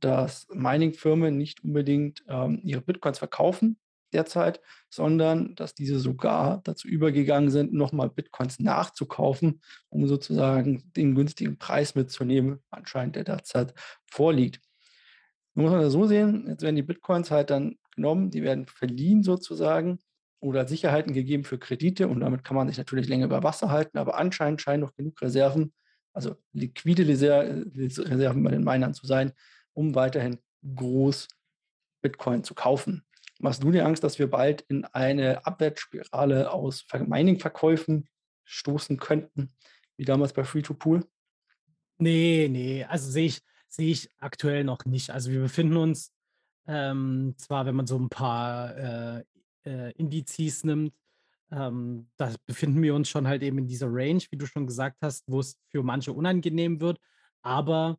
dass 0.00 0.48
Mining-Firmen 0.52 1.38
nicht 1.38 1.62
unbedingt 1.62 2.24
ähm, 2.28 2.60
ihre 2.64 2.80
Bitcoins 2.80 3.18
verkaufen 3.18 3.78
derzeit, 4.14 4.60
sondern 4.88 5.54
dass 5.56 5.74
diese 5.74 5.98
sogar 5.98 6.60
dazu 6.64 6.88
übergegangen 6.88 7.50
sind, 7.50 7.72
nochmal 7.72 8.08
Bitcoins 8.08 8.60
nachzukaufen, 8.60 9.60
um 9.88 10.06
sozusagen 10.06 10.92
den 10.94 11.14
günstigen 11.14 11.58
Preis 11.58 11.94
mitzunehmen, 11.94 12.60
anscheinend 12.70 13.16
der 13.16 13.24
derzeit 13.24 13.74
vorliegt. 14.10 14.60
Nun 15.54 15.66
muss 15.66 15.72
man 15.72 15.82
das 15.82 15.92
so 15.92 16.06
sehen, 16.06 16.46
jetzt 16.48 16.62
werden 16.62 16.76
die 16.76 16.82
Bitcoins 16.82 17.30
halt 17.30 17.50
dann 17.50 17.76
genommen, 17.94 18.30
die 18.30 18.42
werden 18.42 18.66
verliehen 18.66 19.22
sozusagen 19.22 19.98
oder 20.40 20.66
Sicherheiten 20.66 21.14
gegeben 21.14 21.44
für 21.44 21.58
Kredite 21.58 22.08
und 22.08 22.20
damit 22.20 22.44
kann 22.44 22.56
man 22.56 22.68
sich 22.68 22.76
natürlich 22.76 23.08
länger 23.08 23.26
über 23.26 23.42
Wasser 23.42 23.70
halten, 23.70 23.98
aber 23.98 24.16
anscheinend 24.18 24.60
scheinen 24.60 24.80
noch 24.80 24.94
genug 24.94 25.20
Reserven, 25.22 25.72
also 26.12 26.36
liquide 26.52 27.06
Reserven 27.06 28.42
bei 28.42 28.50
den 28.50 28.64
Minern 28.64 28.94
zu 28.94 29.06
sein, 29.06 29.32
um 29.72 29.94
weiterhin 29.94 30.38
groß 30.74 31.28
Bitcoin 32.02 32.44
zu 32.44 32.54
kaufen. 32.54 33.04
Machst 33.40 33.62
du 33.62 33.70
dir 33.70 33.84
Angst, 33.84 34.04
dass 34.04 34.18
wir 34.18 34.30
bald 34.30 34.62
in 34.62 34.84
eine 34.84 35.46
Abwärtsspirale 35.46 36.52
aus 36.52 36.86
Mining-Verkäufen 36.92 38.08
stoßen 38.44 38.98
könnten, 38.98 39.52
wie 39.96 40.04
damals 40.04 40.32
bei 40.32 40.44
Free-to-Pool? 40.44 41.04
Nee, 41.98 42.48
nee, 42.50 42.84
also 42.84 43.10
sehe 43.10 43.26
ich, 43.26 43.40
sehe 43.68 43.90
ich 43.90 44.08
aktuell 44.18 44.64
noch 44.64 44.84
nicht. 44.84 45.10
Also 45.10 45.30
wir 45.30 45.40
befinden 45.40 45.76
uns 45.76 46.12
ähm, 46.66 47.34
zwar, 47.36 47.66
wenn 47.66 47.74
man 47.74 47.86
so 47.86 47.98
ein 47.98 48.08
paar 48.08 48.76
äh, 48.76 49.24
äh, 49.64 49.92
Indizes 49.92 50.64
nimmt, 50.64 50.94
ähm, 51.50 52.08
da 52.16 52.32
befinden 52.46 52.82
wir 52.82 52.94
uns 52.94 53.08
schon 53.08 53.28
halt 53.28 53.42
eben 53.42 53.58
in 53.58 53.68
dieser 53.68 53.86
Range, 53.88 54.22
wie 54.30 54.36
du 54.36 54.46
schon 54.46 54.66
gesagt 54.66 54.98
hast, 55.02 55.24
wo 55.26 55.40
es 55.40 55.58
für 55.68 55.82
manche 55.82 56.12
unangenehm 56.12 56.80
wird. 56.80 56.98
Aber 57.42 57.98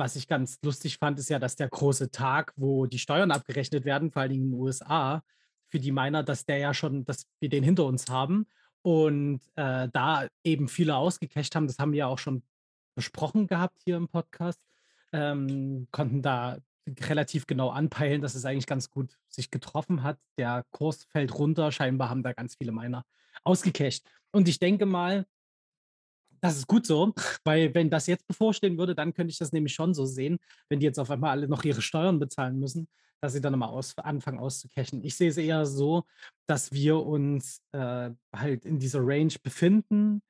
was 0.00 0.16
ich 0.16 0.26
ganz 0.26 0.58
lustig 0.62 0.96
fand, 0.96 1.18
ist 1.18 1.28
ja, 1.28 1.38
dass 1.38 1.56
der 1.56 1.68
große 1.68 2.10
Tag, 2.10 2.54
wo 2.56 2.86
die 2.86 2.98
Steuern 2.98 3.30
abgerechnet 3.30 3.84
werden, 3.84 4.10
vor 4.10 4.22
allen 4.22 4.32
Dingen 4.32 4.44
in 4.46 4.50
den 4.52 4.60
USA, 4.60 5.22
für 5.68 5.78
die 5.78 5.92
Miner, 5.92 6.24
dass 6.24 6.46
der 6.46 6.56
ja 6.56 6.74
schon, 6.74 7.04
dass 7.04 7.26
wir 7.38 7.50
den 7.50 7.62
hinter 7.62 7.84
uns 7.84 8.08
haben 8.08 8.46
und 8.82 9.40
äh, 9.56 9.88
da 9.92 10.26
eben 10.42 10.68
viele 10.68 10.96
ausgecasht 10.96 11.54
haben. 11.54 11.66
Das 11.66 11.78
haben 11.78 11.92
wir 11.92 11.98
ja 12.00 12.06
auch 12.06 12.18
schon 12.18 12.42
besprochen 12.94 13.46
gehabt 13.46 13.78
hier 13.84 13.98
im 13.98 14.08
Podcast. 14.08 14.58
Ähm, 15.12 15.86
konnten 15.92 16.22
da 16.22 16.58
relativ 17.02 17.46
genau 17.46 17.68
anpeilen, 17.68 18.22
dass 18.22 18.34
es 18.34 18.46
eigentlich 18.46 18.66
ganz 18.66 18.90
gut 18.90 19.18
sich 19.28 19.50
getroffen 19.50 20.02
hat. 20.02 20.18
Der 20.38 20.64
Kurs 20.70 21.04
fällt 21.04 21.38
runter. 21.38 21.70
Scheinbar 21.72 22.08
haben 22.08 22.22
da 22.22 22.32
ganz 22.32 22.56
viele 22.56 22.72
Miner 22.72 23.04
ausgecasht. 23.44 24.04
Und 24.32 24.48
ich 24.48 24.58
denke 24.58 24.86
mal, 24.86 25.26
das 26.40 26.56
ist 26.56 26.66
gut 26.66 26.86
so, 26.86 27.12
weil 27.44 27.74
wenn 27.74 27.90
das 27.90 28.06
jetzt 28.06 28.26
bevorstehen 28.26 28.78
würde, 28.78 28.94
dann 28.94 29.12
könnte 29.12 29.30
ich 29.30 29.38
das 29.38 29.52
nämlich 29.52 29.74
schon 29.74 29.94
so 29.94 30.04
sehen, 30.04 30.38
wenn 30.68 30.80
die 30.80 30.86
jetzt 30.86 30.98
auf 30.98 31.10
einmal 31.10 31.30
alle 31.30 31.48
noch 31.48 31.64
ihre 31.64 31.82
Steuern 31.82 32.18
bezahlen 32.18 32.58
müssen, 32.58 32.88
dass 33.20 33.32
sie 33.34 33.40
dann 33.40 33.58
mal 33.58 33.68
aus, 33.68 33.96
anfangen 33.98 34.38
auszucachen. 34.38 35.04
Ich 35.04 35.16
sehe 35.16 35.28
es 35.28 35.36
eher 35.36 35.66
so, 35.66 36.04
dass 36.46 36.72
wir 36.72 37.04
uns 37.04 37.62
äh, 37.72 38.10
halt 38.34 38.64
in 38.64 38.78
dieser 38.78 39.00
Range 39.02 39.34
befinden, 39.42 40.22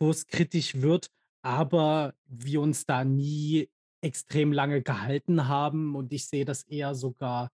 wo 0.00 0.10
es 0.10 0.26
kritisch 0.26 0.80
wird, 0.80 1.10
aber 1.42 2.14
wir 2.26 2.60
uns 2.60 2.86
da 2.86 3.04
nie 3.04 3.68
extrem 4.02 4.52
lange 4.52 4.82
gehalten 4.82 5.48
haben 5.48 5.94
und 5.94 6.12
ich 6.12 6.26
sehe 6.26 6.46
das 6.46 6.62
eher 6.62 6.94
sogar, 6.94 7.50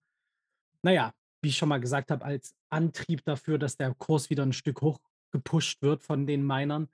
naja, 0.82 1.12
wie 1.42 1.48
ich 1.48 1.56
schon 1.56 1.68
mal 1.68 1.80
gesagt 1.80 2.10
habe, 2.10 2.24
als 2.24 2.54
Antrieb 2.70 3.24
dafür, 3.24 3.58
dass 3.58 3.76
der 3.76 3.94
Kurs 3.94 4.30
wieder 4.30 4.44
ein 4.44 4.52
Stück 4.52 4.80
hoch 4.80 5.00
gepusht 5.32 5.82
wird 5.82 6.02
von 6.02 6.26
den 6.26 6.46
Minern. 6.46 6.88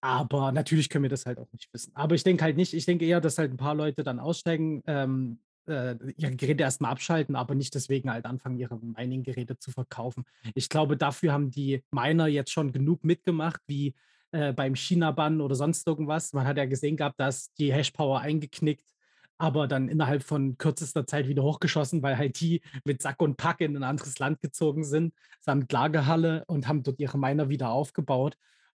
Aber 0.00 0.52
natürlich 0.52 0.88
können 0.88 1.04
wir 1.04 1.10
das 1.10 1.26
halt 1.26 1.38
auch 1.38 1.50
nicht 1.52 1.72
wissen. 1.72 1.92
Aber 1.94 2.14
ich 2.14 2.22
denke 2.22 2.44
halt 2.44 2.56
nicht, 2.56 2.72
ich 2.72 2.86
denke 2.86 3.04
eher, 3.04 3.20
dass 3.20 3.38
halt 3.38 3.52
ein 3.52 3.56
paar 3.56 3.74
Leute 3.74 4.04
dann 4.04 4.20
aussteigen, 4.20 4.82
ähm, 4.86 5.40
äh, 5.66 5.96
ihre 6.16 6.36
Geräte 6.36 6.62
erstmal 6.62 6.92
abschalten, 6.92 7.36
aber 7.36 7.54
nicht 7.54 7.74
deswegen 7.74 8.10
halt 8.10 8.24
anfangen, 8.24 8.58
ihre 8.58 8.78
Mining-Geräte 8.78 9.58
zu 9.58 9.70
verkaufen. 9.70 10.24
Ich 10.54 10.68
glaube, 10.68 10.96
dafür 10.96 11.32
haben 11.32 11.50
die 11.50 11.82
Miner 11.90 12.26
jetzt 12.26 12.52
schon 12.52 12.72
genug 12.72 13.04
mitgemacht, 13.04 13.60
wie 13.66 13.94
äh, 14.32 14.52
beim 14.52 14.74
China-Bann 14.74 15.40
oder 15.40 15.54
sonst 15.54 15.86
irgendwas. 15.86 16.32
Man 16.32 16.46
hat 16.46 16.56
ja 16.56 16.66
gesehen 16.66 16.96
gehabt, 16.96 17.18
dass 17.18 17.52
die 17.54 17.72
Hashpower 17.72 18.20
eingeknickt, 18.20 18.88
aber 19.36 19.68
dann 19.68 19.88
innerhalb 19.88 20.22
von 20.22 20.58
kürzester 20.58 21.06
Zeit 21.06 21.28
wieder 21.28 21.42
hochgeschossen, 21.42 22.02
weil 22.02 22.18
halt 22.18 22.40
die 22.40 22.60
mit 22.84 23.02
Sack 23.02 23.20
und 23.20 23.36
Pack 23.36 23.60
in 23.60 23.76
ein 23.76 23.84
anderes 23.84 24.18
Land 24.18 24.40
gezogen 24.40 24.84
sind, 24.84 25.14
samt 25.40 25.72
Lagerhalle 25.72 26.44
und 26.46 26.68
haben 26.68 26.82
dort 26.82 27.00
ihre 27.00 27.18
Miner 27.18 27.48
wieder 27.48 27.70
aufgebaut. 27.70 28.36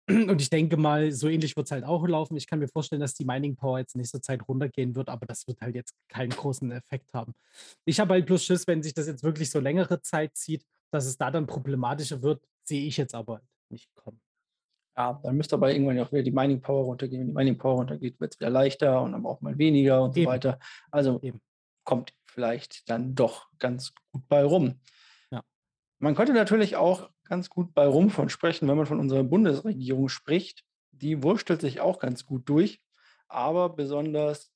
Und 0.10 0.42
ich 0.42 0.50
denke 0.50 0.76
mal, 0.76 1.12
so 1.12 1.28
ähnlich 1.28 1.56
wird 1.56 1.68
es 1.68 1.72
halt 1.72 1.84
auch 1.84 2.08
laufen. 2.08 2.36
Ich 2.36 2.48
kann 2.48 2.60
mir 2.60 2.68
vorstellen, 2.68 3.02
dass 3.02 3.14
die 3.14 3.26
Mining 3.26 3.56
Power 3.56 3.80
jetzt 3.80 3.96
nächste 3.96 4.20
Zeit 4.22 4.48
runtergehen 4.48 4.96
wird, 4.96 5.08
aber 5.08 5.26
das 5.26 5.48
wird 5.48 5.62
halt 5.62 5.76
jetzt 5.76 5.96
keinen 6.08 6.32
großen 6.32 6.72
Effekt 6.72 7.14
haben. 7.14 7.34
Ich 7.86 8.00
habe 8.00 8.14
halt 8.14 8.26
bloß 8.26 8.44
Schiss, 8.44 8.66
wenn 8.68 8.82
sich 8.82 8.94
das 8.94 9.08
jetzt 9.08 9.24
wirklich 9.24 9.52
so 9.52 9.60
längere 9.60 10.02
Zeit 10.02 10.36
zieht, 10.36 10.66
dass 10.92 11.06
es 11.06 11.18
da 11.18 11.30
dann 11.30 11.46
problematischer 11.46 12.24
wird, 12.24 12.44
sehe 12.64 12.88
ich 12.88 12.98
jetzt 12.98 13.14
aber 13.14 13.42
nicht 13.70 13.94
kommen. 13.94 14.20
Ja, 14.98 15.20
dann 15.24 15.38
müsste 15.38 15.56
aber 15.56 15.72
irgendwann 15.72 16.00
auch 16.00 16.12
wieder 16.12 16.24
die 16.24 16.32
Mining 16.32 16.60
Power 16.60 16.86
runtergehen. 16.86 17.22
Wenn 17.22 17.28
die 17.28 17.34
Mining 17.34 17.58
Power 17.58 17.76
runtergeht, 17.76 18.20
wird 18.20 18.34
es 18.34 18.40
wieder 18.40 18.50
leichter 18.50 19.02
und 19.02 19.12
dann 19.12 19.24
braucht 19.24 19.42
man 19.42 19.58
weniger 19.58 20.04
und 20.04 20.18
Eben. 20.18 20.26
so 20.26 20.32
weiter. 20.32 20.60
Also 20.92 21.20
Eben. 21.22 21.40
kommt 21.84 22.14
vielleicht 22.26 22.90
dann 22.90 23.16
doch 23.16 23.48
ganz 23.60 23.94
gut 24.12 24.28
bei 24.28 24.44
rum. 24.44 24.80
Man 26.00 26.16
könnte 26.16 26.34
natürlich 26.34 26.78
auch 26.78 27.10
ganz 27.26 27.50
gut 27.50 27.74
bei 27.74 27.86
rum 27.86 28.10
von 28.10 28.30
sprechen, 28.30 28.68
wenn 28.68 28.78
man 28.78 28.86
von 28.86 29.00
unserer 29.00 29.24
Bundesregierung 29.24 30.10
spricht. 30.10 30.64
Die 30.92 31.24
wurstelt 31.24 31.62
sich 31.62 31.82
auch 31.82 32.00
ganz 32.00 32.26
gut 32.26 32.48
durch, 32.48 32.82
aber 33.28 33.70
besonders 33.70 34.52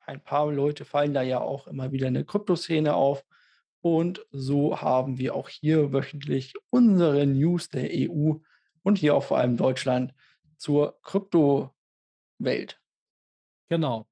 ein 0.00 0.22
paar 0.22 0.50
Leute 0.52 0.84
fallen 0.84 1.14
da 1.14 1.22
ja 1.22 1.40
auch 1.40 1.68
immer 1.68 1.92
wieder 1.92 2.08
in 2.08 2.14
der 2.14 2.24
Kryptoszene 2.24 2.94
auf. 2.94 3.24
Und 3.80 4.26
so 4.30 4.80
haben 4.80 5.18
wir 5.18 5.34
auch 5.34 5.48
hier 5.48 5.92
wöchentlich 5.92 6.54
unsere 6.70 7.26
News 7.26 7.68
der 7.68 7.88
EU 7.92 8.34
und 8.82 8.98
hier 8.98 9.14
auch 9.14 9.24
vor 9.24 9.38
allem 9.38 9.56
Deutschland 9.56 10.12
zur 10.56 11.00
Kryptowelt. 11.02 12.80
Genau. 13.68 14.06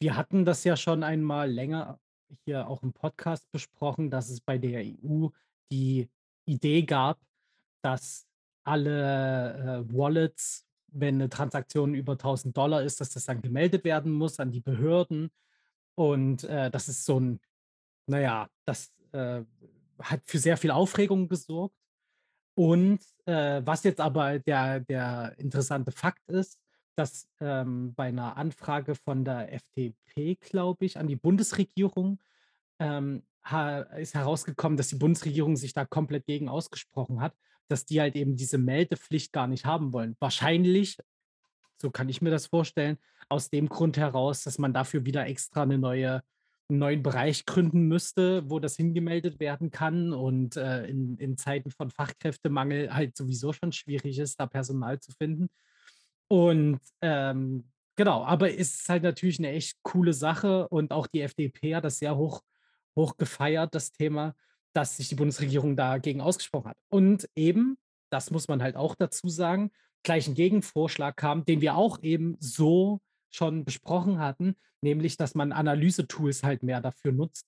Wir 0.00 0.16
hatten 0.16 0.44
das 0.44 0.64
ja 0.64 0.76
schon 0.76 1.02
einmal 1.02 1.50
länger 1.50 2.00
hier 2.44 2.68
auch 2.68 2.82
im 2.82 2.92
Podcast 2.92 3.50
besprochen, 3.52 4.10
dass 4.10 4.28
es 4.30 4.40
bei 4.40 4.58
der 4.58 4.82
EU 4.82 5.28
die 5.70 6.08
Idee 6.44 6.82
gab, 6.82 7.20
dass 7.82 8.26
alle 8.64 9.84
äh, 9.88 9.94
Wallets, 9.94 10.66
wenn 10.88 11.16
eine 11.16 11.28
Transaktion 11.28 11.94
über 11.94 12.12
1000 12.12 12.56
Dollar 12.56 12.82
ist, 12.82 13.00
dass 13.00 13.10
das 13.10 13.26
dann 13.26 13.42
gemeldet 13.42 13.84
werden 13.84 14.12
muss 14.12 14.40
an 14.40 14.50
die 14.50 14.60
Behörden. 14.60 15.30
Und 15.94 16.44
äh, 16.44 16.70
das 16.70 16.88
ist 16.88 17.04
so 17.04 17.20
ein, 17.20 17.40
naja, 18.06 18.48
das 18.64 18.92
äh, 19.12 19.42
hat 20.00 20.22
für 20.24 20.38
sehr 20.38 20.56
viel 20.56 20.70
Aufregung 20.70 21.28
gesorgt. 21.28 21.76
Und 22.54 23.00
äh, 23.26 23.60
was 23.64 23.84
jetzt 23.84 24.00
aber 24.00 24.38
der, 24.38 24.80
der 24.80 25.34
interessante 25.38 25.92
Fakt 25.92 26.28
ist, 26.28 26.58
dass 26.96 27.28
ähm, 27.40 27.94
bei 27.94 28.08
einer 28.08 28.36
Anfrage 28.36 28.94
von 28.94 29.24
der 29.24 29.52
FDP, 29.52 30.36
glaube 30.36 30.86
ich, 30.86 30.98
an 30.98 31.06
die 31.06 31.16
Bundesregierung 31.16 32.18
ähm, 32.78 33.22
ist 33.98 34.14
herausgekommen, 34.14 34.76
dass 34.76 34.88
die 34.88 34.96
Bundesregierung 34.96 35.56
sich 35.56 35.72
da 35.72 35.84
komplett 35.84 36.26
gegen 36.26 36.48
ausgesprochen 36.48 37.20
hat, 37.20 37.34
dass 37.68 37.84
die 37.84 38.00
halt 38.00 38.16
eben 38.16 38.36
diese 38.36 38.58
Meldepflicht 38.58 39.32
gar 39.32 39.46
nicht 39.46 39.64
haben 39.64 39.92
wollen. 39.92 40.16
Wahrscheinlich, 40.20 40.98
so 41.80 41.90
kann 41.90 42.08
ich 42.08 42.22
mir 42.22 42.30
das 42.30 42.46
vorstellen, 42.46 42.98
aus 43.28 43.50
dem 43.50 43.68
Grund 43.68 43.96
heraus, 43.96 44.42
dass 44.44 44.58
man 44.58 44.72
dafür 44.72 45.04
wieder 45.04 45.26
extra 45.26 45.62
eine 45.62 45.78
neue 45.78 46.22
einen 46.68 46.78
neuen 46.80 47.02
Bereich 47.02 47.46
gründen 47.46 47.82
müsste, 47.82 48.50
wo 48.50 48.58
das 48.58 48.76
hingemeldet 48.76 49.38
werden 49.38 49.70
kann 49.70 50.12
und 50.12 50.56
äh, 50.56 50.86
in, 50.86 51.16
in 51.18 51.36
Zeiten 51.36 51.70
von 51.70 51.90
Fachkräftemangel 51.90 52.92
halt 52.92 53.16
sowieso 53.16 53.52
schon 53.52 53.72
schwierig 53.72 54.18
ist, 54.18 54.40
da 54.40 54.46
Personal 54.46 54.98
zu 54.98 55.12
finden. 55.12 55.48
Und 56.28 56.80
ähm, 57.02 57.70
genau, 57.94 58.24
aber 58.24 58.50
es 58.50 58.74
ist 58.80 58.88
halt 58.88 59.04
natürlich 59.04 59.38
eine 59.38 59.50
echt 59.50 59.78
coole 59.82 60.12
Sache 60.12 60.68
und 60.68 60.92
auch 60.92 61.06
die 61.06 61.20
FDP 61.20 61.76
hat 61.76 61.84
das 61.84 61.98
sehr 61.98 62.16
hoch, 62.16 62.42
hoch 62.96 63.16
gefeiert, 63.16 63.74
das 63.74 63.92
Thema, 63.92 64.34
dass 64.72 64.96
sich 64.96 65.08
die 65.08 65.14
Bundesregierung 65.14 65.76
dagegen 65.76 66.20
ausgesprochen 66.20 66.70
hat. 66.70 66.78
Und 66.88 67.28
eben, 67.34 67.78
das 68.10 68.30
muss 68.30 68.48
man 68.48 68.62
halt 68.62 68.76
auch 68.76 68.94
dazu 68.94 69.28
sagen, 69.28 69.70
gleich 70.02 70.28
ein 70.28 70.34
Gegenvorschlag 70.34 71.16
kam, 71.16 71.44
den 71.44 71.60
wir 71.60 71.76
auch 71.76 72.02
eben 72.02 72.36
so 72.40 73.00
schon 73.30 73.64
besprochen 73.64 74.18
hatten, 74.18 74.56
nämlich 74.80 75.16
dass 75.16 75.34
man 75.34 75.52
Analyse-Tools 75.52 76.42
halt 76.42 76.62
mehr 76.62 76.80
dafür 76.80 77.12
nutzt, 77.12 77.46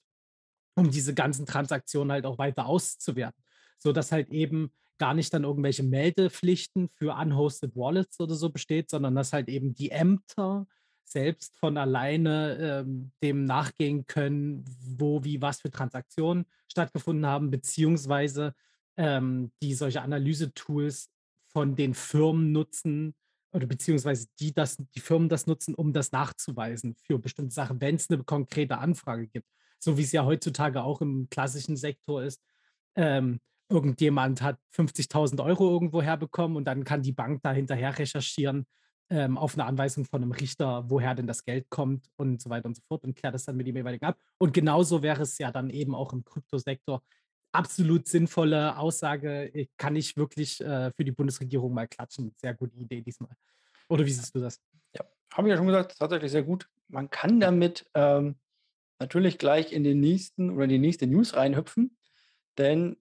um 0.74 0.90
diese 0.90 1.14
ganzen 1.14 1.46
Transaktionen 1.46 2.12
halt 2.12 2.26
auch 2.26 2.38
weiter 2.38 2.66
auszuwerten, 2.66 3.42
sodass 3.78 4.12
halt 4.12 4.30
eben 4.30 4.72
gar 4.98 5.14
nicht 5.14 5.32
dann 5.32 5.44
irgendwelche 5.44 5.84
Meldepflichten 5.84 6.88
für 6.88 7.14
unhosted 7.14 7.76
Wallets 7.76 8.18
oder 8.20 8.34
so 8.34 8.50
besteht, 8.50 8.90
sondern 8.90 9.14
dass 9.14 9.32
halt 9.32 9.48
eben 9.48 9.74
die 9.74 9.90
Ämter 9.90 10.66
selbst 11.10 11.56
von 11.58 11.76
alleine 11.76 12.84
ähm, 12.84 13.12
dem 13.22 13.44
nachgehen 13.44 14.06
können, 14.06 14.64
wo, 14.80 15.24
wie, 15.24 15.40
was 15.40 15.60
für 15.60 15.70
Transaktionen 15.70 16.46
stattgefunden 16.68 17.26
haben, 17.26 17.50
beziehungsweise 17.50 18.54
ähm, 18.96 19.52
die 19.62 19.74
solche 19.74 20.02
Analyse-Tools 20.02 21.10
von 21.46 21.76
den 21.76 21.94
Firmen 21.94 22.52
nutzen, 22.52 23.14
oder 23.52 23.66
beziehungsweise 23.66 24.26
die, 24.40 24.52
das, 24.52 24.76
die 24.94 25.00
Firmen 25.00 25.28
das 25.28 25.46
nutzen, 25.46 25.74
um 25.74 25.92
das 25.92 26.12
nachzuweisen 26.12 26.94
für 26.94 27.18
bestimmte 27.18 27.54
Sachen, 27.54 27.80
wenn 27.80 27.94
es 27.94 28.10
eine 28.10 28.22
konkrete 28.22 28.78
Anfrage 28.78 29.26
gibt. 29.26 29.48
So 29.78 29.96
wie 29.96 30.02
es 30.02 30.12
ja 30.12 30.24
heutzutage 30.24 30.82
auch 30.82 31.00
im 31.00 31.28
klassischen 31.30 31.76
Sektor 31.76 32.22
ist. 32.22 32.42
Ähm, 32.94 33.40
irgendjemand 33.70 34.42
hat 34.42 34.58
50.000 34.74 35.42
Euro 35.42 35.70
irgendwo 35.70 36.02
herbekommen 36.02 36.56
und 36.56 36.64
dann 36.64 36.84
kann 36.84 37.02
die 37.02 37.12
Bank 37.12 37.42
da 37.42 37.52
hinterher 37.52 37.98
recherchieren 37.98 38.66
ähm, 39.10 39.38
auf 39.38 39.54
eine 39.54 39.64
Anweisung 39.64 40.04
von 40.04 40.22
einem 40.22 40.32
Richter, 40.32 40.84
woher 40.88 41.14
denn 41.14 41.26
das 41.26 41.44
Geld 41.44 41.70
kommt 41.70 42.10
und 42.16 42.42
so 42.42 42.50
weiter 42.50 42.66
und 42.66 42.76
so 42.76 42.82
fort 42.86 43.04
und 43.04 43.16
klärt 43.16 43.34
das 43.34 43.44
dann 43.44 43.56
mit 43.56 43.66
dem 43.66 43.76
jeweiligen 43.76 44.04
ab. 44.04 44.18
Und 44.38 44.52
genauso 44.52 45.02
wäre 45.02 45.22
es 45.22 45.38
ja 45.38 45.50
dann 45.50 45.70
eben 45.70 45.94
auch 45.94 46.12
im 46.12 46.24
Kryptosektor 46.24 47.02
absolut 47.52 48.06
sinnvolle 48.06 48.76
Aussage. 48.76 49.68
Kann 49.76 49.96
ich 49.96 50.16
wirklich 50.16 50.60
äh, 50.60 50.90
für 50.92 51.04
die 51.04 51.12
Bundesregierung 51.12 51.72
mal 51.72 51.88
klatschen. 51.88 52.34
Sehr 52.36 52.54
gute 52.54 52.76
Idee 52.76 53.00
diesmal. 53.00 53.30
Oder 53.88 54.04
wie 54.04 54.12
siehst 54.12 54.34
du 54.34 54.40
das? 54.40 54.60
Ja, 54.94 55.04
habe 55.32 55.48
ich 55.48 55.52
ja 55.52 55.56
schon 55.56 55.66
gesagt, 55.66 55.96
tatsächlich 55.98 56.30
sehr 56.30 56.42
gut. 56.42 56.68
Man 56.88 57.10
kann 57.10 57.40
damit 57.40 57.86
ähm, 57.94 58.36
natürlich 58.98 59.38
gleich 59.38 59.72
in 59.72 59.84
den 59.84 60.00
nächsten 60.00 60.50
oder 60.50 60.66
die 60.66 60.78
nächste 60.78 61.06
News 61.06 61.34
reinhüpfen, 61.34 61.96
denn 62.58 62.96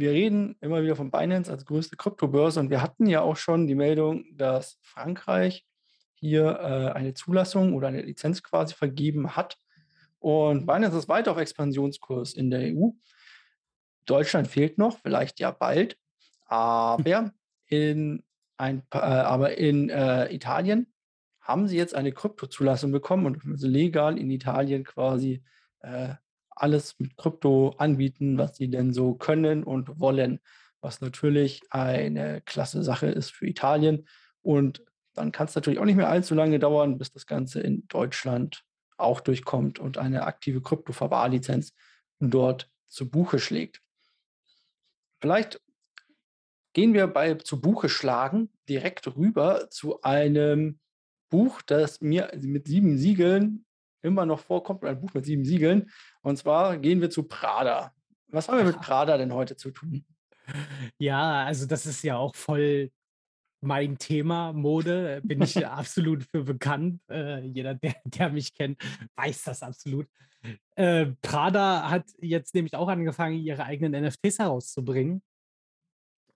wir 0.00 0.12
reden 0.12 0.56
immer 0.60 0.82
wieder 0.82 0.96
von 0.96 1.10
Binance 1.10 1.50
als 1.50 1.66
größte 1.66 1.96
Kryptobörse 1.96 2.58
und 2.58 2.70
wir 2.70 2.82
hatten 2.82 3.06
ja 3.06 3.20
auch 3.20 3.36
schon 3.36 3.66
die 3.66 3.74
Meldung, 3.74 4.24
dass 4.36 4.78
Frankreich 4.80 5.66
hier 6.14 6.58
äh, 6.60 6.96
eine 6.96 7.14
Zulassung 7.14 7.74
oder 7.74 7.88
eine 7.88 8.02
Lizenz 8.02 8.42
quasi 8.42 8.74
vergeben 8.74 9.36
hat. 9.36 9.58
Und 10.18 10.66
Binance 10.66 10.98
ist 10.98 11.08
weiter 11.08 11.32
auf 11.32 11.38
Expansionskurs 11.38 12.34
in 12.34 12.50
der 12.50 12.74
EU. 12.74 12.90
Deutschland 14.06 14.48
fehlt 14.48 14.78
noch, 14.78 14.98
vielleicht 14.98 15.38
ja 15.38 15.50
bald, 15.50 15.96
aber 16.46 17.32
in, 17.66 18.22
ein, 18.56 18.82
äh, 18.92 18.98
aber 18.98 19.56
in 19.56 19.88
äh, 19.88 20.34
Italien 20.34 20.92
haben 21.40 21.68
sie 21.68 21.76
jetzt 21.76 21.94
eine 21.94 22.12
Kryptozulassung 22.12 22.90
bekommen 22.90 23.26
und 23.26 23.42
legal 23.60 24.18
in 24.18 24.30
Italien 24.30 24.84
quasi 24.84 25.42
äh, 25.80 26.14
alles 26.62 26.98
mit 26.98 27.16
Krypto 27.16 27.74
anbieten, 27.78 28.38
was 28.38 28.56
sie 28.56 28.68
denn 28.68 28.92
so 28.92 29.14
können 29.14 29.64
und 29.64 29.98
wollen, 29.98 30.40
was 30.80 31.00
natürlich 31.00 31.62
eine 31.70 32.40
klasse 32.42 32.82
Sache 32.82 33.06
ist 33.06 33.30
für 33.30 33.46
Italien. 33.46 34.06
Und 34.42 34.82
dann 35.14 35.32
kann 35.32 35.46
es 35.46 35.54
natürlich 35.54 35.78
auch 35.78 35.84
nicht 35.84 35.96
mehr 35.96 36.08
allzu 36.08 36.34
lange 36.34 36.58
dauern, 36.58 36.98
bis 36.98 37.12
das 37.12 37.26
Ganze 37.26 37.60
in 37.60 37.86
Deutschland 37.88 38.64
auch 38.96 39.20
durchkommt 39.20 39.78
und 39.78 39.98
eine 39.98 40.24
aktive 40.24 40.60
Krypto-Verwahrlizenz 40.60 41.74
dort 42.20 42.70
zu 42.86 43.10
Buche 43.10 43.38
schlägt. 43.38 43.82
Vielleicht 45.20 45.60
gehen 46.72 46.94
wir 46.94 47.06
bei 47.06 47.34
zu 47.34 47.60
Buche 47.60 47.88
schlagen 47.88 48.50
direkt 48.68 49.16
rüber 49.16 49.70
zu 49.70 50.02
einem 50.02 50.78
Buch, 51.30 51.62
das 51.62 52.00
mir 52.00 52.30
mit 52.40 52.66
sieben 52.66 52.98
Siegeln 52.98 53.64
immer 54.02 54.26
noch 54.26 54.40
vorkommt, 54.40 54.84
ein 54.84 55.00
Buch 55.00 55.14
mit 55.14 55.24
sieben 55.24 55.44
Siegeln. 55.44 55.90
Und 56.22 56.36
zwar 56.36 56.78
gehen 56.78 57.00
wir 57.00 57.10
zu 57.10 57.24
Prada. 57.24 57.92
Was 58.28 58.48
haben 58.48 58.58
wir 58.58 58.64
mit 58.64 58.80
Prada 58.80 59.16
denn 59.18 59.32
heute 59.32 59.56
zu 59.56 59.70
tun? 59.70 60.04
Ja, 60.98 61.44
also 61.44 61.66
das 61.66 61.86
ist 61.86 62.02
ja 62.02 62.16
auch 62.16 62.34
voll 62.34 62.90
mein 63.60 63.98
Thema 63.98 64.52
Mode. 64.52 65.20
Bin 65.24 65.42
ich 65.42 65.66
absolut 65.66 66.24
für 66.24 66.44
bekannt. 66.44 67.00
Äh, 67.10 67.46
jeder, 67.46 67.74
der, 67.74 67.94
der 68.04 68.30
mich 68.30 68.54
kennt, 68.54 68.80
weiß 69.16 69.44
das 69.44 69.62
absolut. 69.62 70.06
Äh, 70.74 71.06
Prada 71.20 71.90
hat 71.90 72.06
jetzt 72.18 72.54
nämlich 72.54 72.74
auch 72.74 72.88
angefangen, 72.88 73.38
ihre 73.38 73.64
eigenen 73.64 74.04
NFTs 74.04 74.38
herauszubringen. 74.38 75.22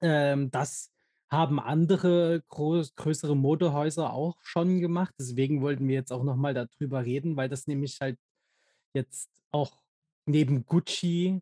Ähm, 0.03 0.51
das 0.51 0.94
haben 1.35 1.61
andere 1.61 2.43
groß, 2.49 2.95
größere 2.97 3.37
Modehäuser 3.37 4.13
auch 4.13 4.37
schon 4.43 4.81
gemacht. 4.81 5.15
Deswegen 5.19 5.63
wollten 5.63 5.89
wir 5.89 5.95
jetzt 5.95 6.13
auch 6.13 6.25
nochmal 6.25 6.55
darüber 6.55 7.05
reden, 7.05 7.37
weil 7.37 7.49
das 7.49 7.67
nämlich 7.67 8.01
halt 8.01 8.19
jetzt 8.95 9.31
auch 9.53 9.83
neben 10.27 10.67
Gucci 10.67 11.41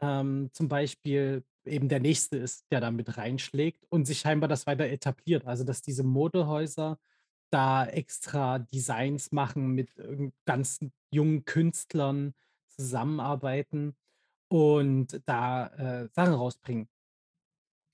ähm, 0.00 0.50
zum 0.52 0.68
Beispiel 0.68 1.44
eben 1.64 1.88
der 1.88 2.00
nächste 2.00 2.36
ist, 2.38 2.64
der 2.70 2.80
da 2.80 2.90
mit 2.90 3.16
reinschlägt 3.16 3.84
und 3.90 4.06
sich 4.06 4.20
scheinbar 4.20 4.48
das 4.48 4.66
weiter 4.66 4.86
etabliert. 4.86 5.46
Also 5.46 5.64
dass 5.64 5.82
diese 5.82 6.04
Modehäuser 6.04 6.98
da 7.50 7.86
extra 7.86 8.60
Designs 8.60 9.32
machen, 9.32 9.74
mit 9.74 9.90
ganzen 10.46 10.92
jungen 11.10 11.44
Künstlern 11.44 12.34
zusammenarbeiten 12.68 13.96
und 14.48 15.20
da 15.26 15.66
äh, 15.66 16.08
Sachen 16.12 16.34
rausbringen 16.34 16.88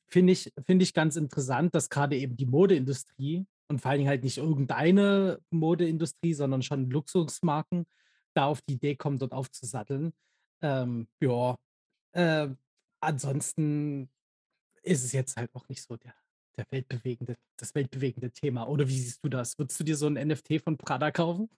finde 0.09 0.33
ich, 0.33 0.53
find 0.65 0.83
ich 0.83 0.95
ganz 0.95 1.17
interessant, 1.17 1.75
dass 1.75 1.91
gerade 1.91 2.17
eben 2.17 2.37
die 2.37 2.47
Modeindustrie 2.47 3.47
und 3.69 3.81
vor 3.81 3.91
allen 3.91 3.99
Dingen 3.99 4.11
halt 4.11 4.25
nicht 4.25 4.39
irgendeine 4.39 5.41
Modeindustrie, 5.51 6.35
sondern 6.35 6.63
schon 6.63 6.91
Luxusmarken 6.91 7.87
da 8.35 8.47
auf 8.47 8.61
die 8.63 8.75
Idee 8.75 8.97
kommen, 8.97 9.19
dort 9.19 9.33
aufzusatteln. 9.33 10.13
Ähm, 10.63 11.09
ja, 11.21 11.57
äh, 12.13 12.49
ansonsten 13.01 14.11
ist 14.83 15.05
es 15.05 15.13
jetzt 15.13 15.37
halt 15.37 15.51
auch 15.55 15.69
nicht 15.69 15.83
so 15.83 15.97
der, 15.97 16.15
der 16.57 16.67
weltbewegende, 16.71 17.37
das 17.57 17.75
weltbewegende 17.75 18.31
Thema. 18.31 18.69
Oder 18.69 18.89
wie 18.89 18.99
siehst 18.99 19.25
du 19.25 19.29
das? 19.29 19.59
Würdest 19.59 19.79
du 19.79 19.85
dir 19.85 19.97
so 19.97 20.07
ein 20.07 20.15
NFT 20.15 20.63
von 20.63 20.77
Prada 20.77 21.11
kaufen? 21.11 21.51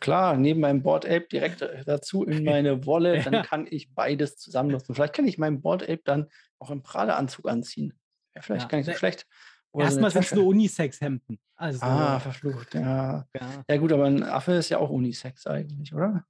Klar, 0.00 0.36
neben 0.36 0.60
meinem 0.60 0.82
Board 0.82 1.06
Ape 1.06 1.26
direkt 1.30 1.62
äh, 1.62 1.84
dazu 1.84 2.24
in 2.24 2.44
meine 2.44 2.86
Wolle, 2.86 3.22
dann 3.22 3.42
kann 3.44 3.66
ich 3.68 3.94
beides 3.94 4.36
zusammen 4.36 4.70
nutzen. 4.70 4.94
Vielleicht 4.94 5.14
kann 5.14 5.26
ich 5.26 5.38
meinen 5.38 5.60
Board 5.60 5.82
Ape 5.82 6.02
dann 6.04 6.28
auch 6.58 6.70
im 6.70 6.82
Prada-Anzug 6.82 7.48
anziehen. 7.48 7.94
Ja, 8.34 8.42
vielleicht 8.42 8.64
ja. 8.64 8.68
gar 8.68 8.78
nicht 8.78 8.86
so 8.86 8.94
schlecht. 8.94 9.26
Oder 9.72 9.86
Erstmal 9.86 10.10
so 10.10 10.14
sind 10.14 10.24
es 10.24 10.34
nur 10.34 10.46
Unisex-Hemden. 10.46 11.38
Also, 11.56 11.80
ah, 11.82 12.20
verflucht, 12.20 12.74
ja. 12.74 13.26
ja. 13.34 13.64
Ja, 13.68 13.76
gut, 13.78 13.92
aber 13.92 14.04
ein 14.04 14.22
Affe 14.22 14.52
ist 14.52 14.68
ja 14.68 14.78
auch 14.78 14.90
Unisex 14.90 15.46
eigentlich, 15.46 15.94
oder? 15.94 16.26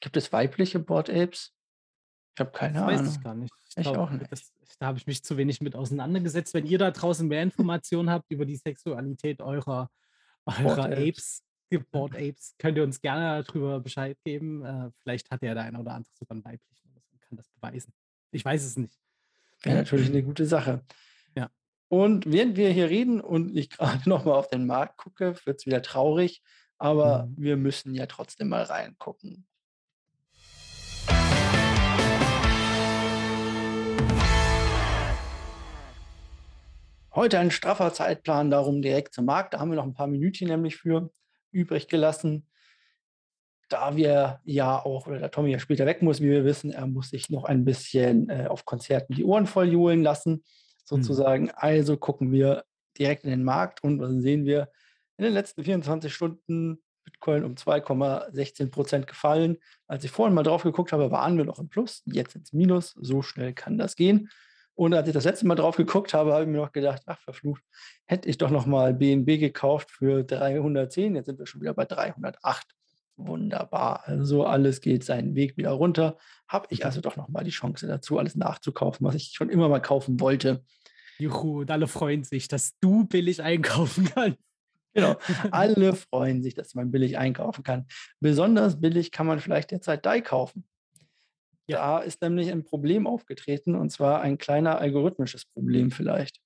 Gibt 0.00 0.16
es 0.16 0.32
weibliche 0.32 0.78
Board 0.78 1.10
Apes? 1.10 1.52
Ich 2.34 2.40
habe 2.40 2.50
keine 2.52 2.74
das 2.74 2.82
Ahnung. 2.82 3.00
Weiß 3.00 3.16
ich 3.16 3.22
gar 3.22 3.34
nicht. 3.34 3.54
Ich, 3.68 3.76
ich 3.76 3.82
glaub, 3.84 3.98
auch 3.98 4.10
nicht. 4.10 4.30
Das, 4.32 4.52
da 4.82 4.88
habe 4.88 4.98
ich 4.98 5.06
mich 5.06 5.22
zu 5.22 5.36
wenig 5.36 5.60
mit 5.60 5.76
auseinandergesetzt. 5.76 6.54
Wenn 6.54 6.66
ihr 6.66 6.76
da 6.76 6.90
draußen 6.90 7.28
mehr 7.28 7.44
Informationen 7.44 8.10
habt 8.10 8.28
über 8.32 8.44
die 8.44 8.56
Sexualität 8.56 9.40
eurer, 9.40 9.88
eurer 10.44 10.86
Apes, 10.86 11.44
Board 11.92 12.16
Apes, 12.16 12.56
könnt 12.58 12.76
ihr 12.76 12.82
uns 12.82 13.00
gerne 13.00 13.44
darüber 13.44 13.78
Bescheid 13.78 14.18
geben. 14.24 14.64
Äh, 14.64 14.90
vielleicht 14.98 15.30
hat 15.30 15.40
ja 15.42 15.54
der 15.54 15.62
eine 15.62 15.78
oder 15.78 15.94
andere 15.94 16.12
sogar 16.18 16.34
einen 16.34 16.44
weiblichen 16.44 16.96
und 16.96 17.20
kann 17.20 17.36
das 17.36 17.48
beweisen. 17.50 17.94
Ich 18.32 18.44
weiß 18.44 18.64
es 18.64 18.76
nicht. 18.76 18.98
Wäre 19.62 19.76
natürlich 19.76 20.08
eine 20.08 20.24
gute 20.24 20.46
Sache. 20.46 20.84
Ja. 21.36 21.48
Und 21.86 22.26
während 22.26 22.56
wir 22.56 22.70
hier 22.70 22.90
reden 22.90 23.20
und 23.20 23.56
ich 23.56 23.70
gerade 23.70 24.02
nochmal 24.08 24.34
auf 24.34 24.48
den 24.48 24.66
Markt 24.66 24.96
gucke, 24.96 25.36
wird 25.44 25.60
es 25.60 25.66
wieder 25.66 25.82
traurig. 25.82 26.42
Aber 26.78 27.26
mhm. 27.26 27.34
wir 27.38 27.56
müssen 27.56 27.94
ja 27.94 28.06
trotzdem 28.06 28.48
mal 28.48 28.64
reingucken. 28.64 29.46
Heute 37.14 37.38
ein 37.38 37.50
straffer 37.50 37.92
Zeitplan, 37.92 38.50
darum 38.50 38.80
direkt 38.80 39.12
zum 39.12 39.26
Markt. 39.26 39.52
Da 39.52 39.60
haben 39.60 39.70
wir 39.70 39.76
noch 39.76 39.84
ein 39.84 39.92
paar 39.92 40.06
Minütchen 40.06 40.48
nämlich 40.48 40.76
für 40.76 41.10
übrig 41.50 41.86
gelassen. 41.86 42.48
Da 43.68 43.96
wir 43.96 44.40
ja 44.44 44.78
auch, 44.78 45.06
oder 45.06 45.18
der 45.18 45.30
Tommy 45.30 45.50
ja 45.50 45.58
später 45.58 45.84
weg 45.84 46.00
muss, 46.00 46.22
wie 46.22 46.30
wir 46.30 46.46
wissen, 46.46 46.70
er 46.70 46.86
muss 46.86 47.10
sich 47.10 47.28
noch 47.28 47.44
ein 47.44 47.66
bisschen 47.66 48.30
äh, 48.30 48.46
auf 48.48 48.64
Konzerten 48.64 49.14
die 49.14 49.24
Ohren 49.24 49.46
voll 49.46 49.70
johlen 49.70 50.02
lassen, 50.02 50.32
hm. 50.32 50.42
sozusagen. 50.84 51.44
Mhm. 51.44 51.52
Also 51.54 51.98
gucken 51.98 52.32
wir 52.32 52.64
direkt 52.98 53.24
in 53.24 53.30
den 53.30 53.44
Markt 53.44 53.84
und 53.84 54.00
was 54.00 54.10
sehen 54.12 54.46
wir? 54.46 54.70
In 55.18 55.24
den 55.24 55.34
letzten 55.34 55.64
24 55.64 56.12
Stunden 56.14 56.82
Bitcoin 57.04 57.44
um 57.44 57.56
2,16 57.56 58.70
Prozent 58.70 59.06
gefallen. 59.06 59.58
Als 59.86 60.04
ich 60.04 60.10
vorhin 60.10 60.34
mal 60.34 60.44
drauf 60.44 60.62
geguckt 60.62 60.92
habe, 60.92 61.10
waren 61.10 61.36
wir 61.36 61.44
noch 61.44 61.58
im 61.58 61.68
Plus, 61.68 62.02
jetzt 62.06 62.36
ins 62.36 62.54
Minus. 62.54 62.94
So 62.98 63.20
schnell 63.20 63.52
kann 63.52 63.76
das 63.76 63.96
gehen. 63.96 64.30
Und 64.74 64.94
als 64.94 65.06
ich 65.06 65.14
das 65.14 65.24
letzte 65.24 65.46
Mal 65.46 65.54
drauf 65.54 65.76
geguckt 65.76 66.14
habe, 66.14 66.32
habe 66.32 66.44
ich 66.44 66.48
mir 66.48 66.58
noch 66.58 66.72
gedacht, 66.72 67.02
ach 67.06 67.20
verflucht, 67.20 67.62
hätte 68.06 68.28
ich 68.28 68.38
doch 68.38 68.50
noch 68.50 68.66
mal 68.66 68.94
BNB 68.94 69.38
gekauft 69.38 69.90
für 69.90 70.24
310. 70.24 71.14
Jetzt 71.14 71.26
sind 71.26 71.38
wir 71.38 71.46
schon 71.46 71.60
wieder 71.60 71.74
bei 71.74 71.84
308. 71.84 72.66
Wunderbar. 73.16 74.02
Also 74.06 74.44
alles 74.44 74.80
geht 74.80 75.04
seinen 75.04 75.34
Weg 75.34 75.56
wieder 75.56 75.72
runter. 75.72 76.16
Habe 76.48 76.66
ich 76.70 76.84
also 76.84 77.00
doch 77.00 77.16
noch 77.16 77.28
mal 77.28 77.44
die 77.44 77.50
Chance 77.50 77.86
dazu, 77.86 78.18
alles 78.18 78.34
nachzukaufen, 78.34 79.06
was 79.06 79.14
ich 79.14 79.32
schon 79.34 79.50
immer 79.50 79.68
mal 79.68 79.80
kaufen 79.80 80.18
wollte. 80.20 80.64
Juhu, 81.18 81.60
und 81.60 81.70
alle 81.70 81.86
freuen 81.86 82.24
sich, 82.24 82.48
dass 82.48 82.78
du 82.80 83.04
billig 83.04 83.42
einkaufen 83.42 84.10
kannst. 84.14 84.38
Genau. 84.94 85.16
Alle 85.50 85.94
freuen 85.94 86.42
sich, 86.42 86.54
dass 86.54 86.74
man 86.74 86.90
billig 86.90 87.16
einkaufen 87.16 87.64
kann. 87.64 87.86
Besonders 88.20 88.78
billig 88.78 89.10
kann 89.10 89.26
man 89.26 89.40
vielleicht 89.40 89.70
derzeit 89.70 90.04
DAI 90.04 90.20
kaufen. 90.20 90.66
Da 91.72 91.98
ist 92.00 92.22
nämlich 92.22 92.50
ein 92.50 92.64
Problem 92.64 93.06
aufgetreten 93.06 93.74
und 93.74 93.90
zwar 93.90 94.20
ein 94.20 94.38
kleiner 94.38 94.78
algorithmisches 94.78 95.44
Problem 95.46 95.90
vielleicht. 95.90 96.40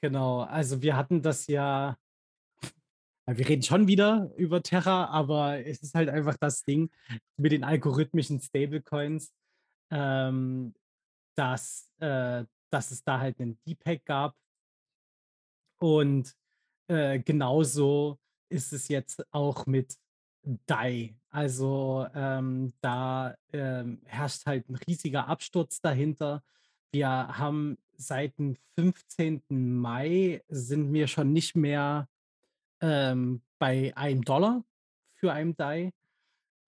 Genau, 0.00 0.42
also 0.42 0.80
wir 0.82 0.96
hatten 0.96 1.22
das 1.22 1.46
ja, 1.48 1.96
wir 3.26 3.48
reden 3.48 3.62
schon 3.62 3.88
wieder 3.88 4.30
über 4.36 4.62
Terra, 4.62 5.06
aber 5.06 5.66
es 5.66 5.82
ist 5.82 5.94
halt 5.94 6.08
einfach 6.08 6.36
das 6.36 6.62
Ding 6.62 6.90
mit 7.36 7.52
den 7.52 7.64
algorithmischen 7.64 8.40
Stablecoins, 8.40 9.32
ähm, 9.90 10.74
dass, 11.36 11.90
äh, 11.98 12.44
dass 12.70 12.90
es 12.90 13.02
da 13.02 13.18
halt 13.18 13.40
einen 13.40 13.58
Deepak 13.66 14.04
gab 14.04 14.36
und 15.80 16.34
äh, 16.88 17.18
genauso 17.18 18.18
ist 18.50 18.72
es 18.72 18.88
jetzt 18.88 19.24
auch 19.32 19.66
mit 19.66 19.96
DAI. 20.42 21.14
Also 21.30 22.06
ähm, 22.14 22.72
da 22.80 23.36
ähm, 23.52 24.00
herrscht 24.04 24.46
halt 24.46 24.68
ein 24.68 24.76
riesiger 24.76 25.28
Absturz 25.28 25.80
dahinter. 25.80 26.42
Wir 26.90 27.08
haben 27.08 27.76
seit 27.96 28.38
dem 28.38 28.56
15. 28.76 29.42
Mai 29.48 30.42
sind 30.48 30.92
wir 30.92 31.06
schon 31.06 31.32
nicht 31.32 31.54
mehr 31.54 32.08
ähm, 32.80 33.42
bei 33.58 33.94
einem 33.96 34.22
Dollar 34.22 34.64
für 35.16 35.32
einen 35.32 35.56
DAI. 35.56 35.92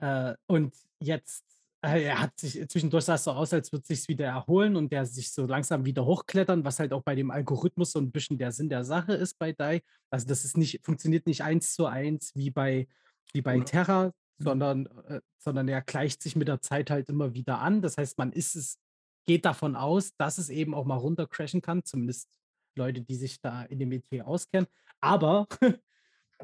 Äh, 0.00 0.34
und 0.46 0.74
jetzt, 0.98 1.44
äh, 1.82 2.10
hat 2.10 2.38
sich 2.38 2.68
zwischendurch 2.68 3.04
sah 3.04 3.14
es 3.14 3.24
so 3.24 3.30
aus, 3.30 3.52
als 3.52 3.72
würde 3.72 3.86
sich 3.86 4.06
wieder 4.08 4.26
erholen 4.26 4.76
und 4.76 4.92
der 4.92 5.06
sich 5.06 5.30
so 5.32 5.46
langsam 5.46 5.84
wieder 5.84 6.04
hochklettern, 6.04 6.64
was 6.64 6.78
halt 6.78 6.92
auch 6.92 7.02
bei 7.02 7.14
dem 7.14 7.30
Algorithmus 7.30 7.92
so 7.92 7.98
ein 7.98 8.10
bisschen 8.10 8.36
der 8.36 8.52
Sinn 8.52 8.68
der 8.68 8.84
Sache 8.84 9.14
ist 9.14 9.38
bei 9.38 9.52
DAI. 9.52 9.82
Also 10.10 10.26
das 10.26 10.44
ist 10.44 10.56
nicht, 10.56 10.84
funktioniert 10.84 11.26
nicht 11.26 11.42
eins 11.42 11.74
zu 11.74 11.86
eins 11.86 12.34
wie 12.34 12.50
bei 12.50 12.86
wie 13.32 13.42
bei 13.42 13.58
Terra, 13.60 14.06
mhm. 14.06 14.12
sondern, 14.38 14.86
äh, 15.08 15.20
sondern 15.38 15.68
er 15.68 15.82
gleicht 15.82 16.22
sich 16.22 16.36
mit 16.36 16.48
der 16.48 16.60
Zeit 16.60 16.90
halt 16.90 17.08
immer 17.08 17.34
wieder 17.34 17.60
an. 17.60 17.82
Das 17.82 17.96
heißt, 17.96 18.18
man 18.18 18.32
ist 18.32 18.56
es, 18.56 18.78
geht 19.26 19.44
davon 19.44 19.76
aus, 19.76 20.16
dass 20.16 20.38
es 20.38 20.48
eben 20.48 20.74
auch 20.74 20.84
mal 20.84 20.96
runtercrashen 20.96 21.62
kann, 21.62 21.84
zumindest 21.84 22.28
Leute, 22.76 23.02
die 23.02 23.16
sich 23.16 23.40
da 23.40 23.62
in 23.64 23.78
dem 23.78 23.90
Metier 23.90 24.26
auskennen. 24.26 24.68
Aber 25.00 25.46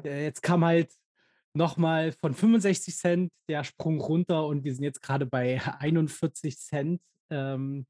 äh, 0.03 0.23
jetzt 0.23 0.41
kam 0.41 0.63
halt 0.63 0.91
nochmal 1.53 2.11
von 2.11 2.33
65 2.33 2.95
Cent 2.95 3.33
der 3.49 3.63
Sprung 3.63 3.99
runter 3.99 4.45
und 4.45 4.63
wir 4.63 4.73
sind 4.73 4.83
jetzt 4.83 5.01
gerade 5.01 5.25
bei 5.25 5.61
41 5.79 6.57
Cent. 6.59 7.01
Ähm, 7.29 7.85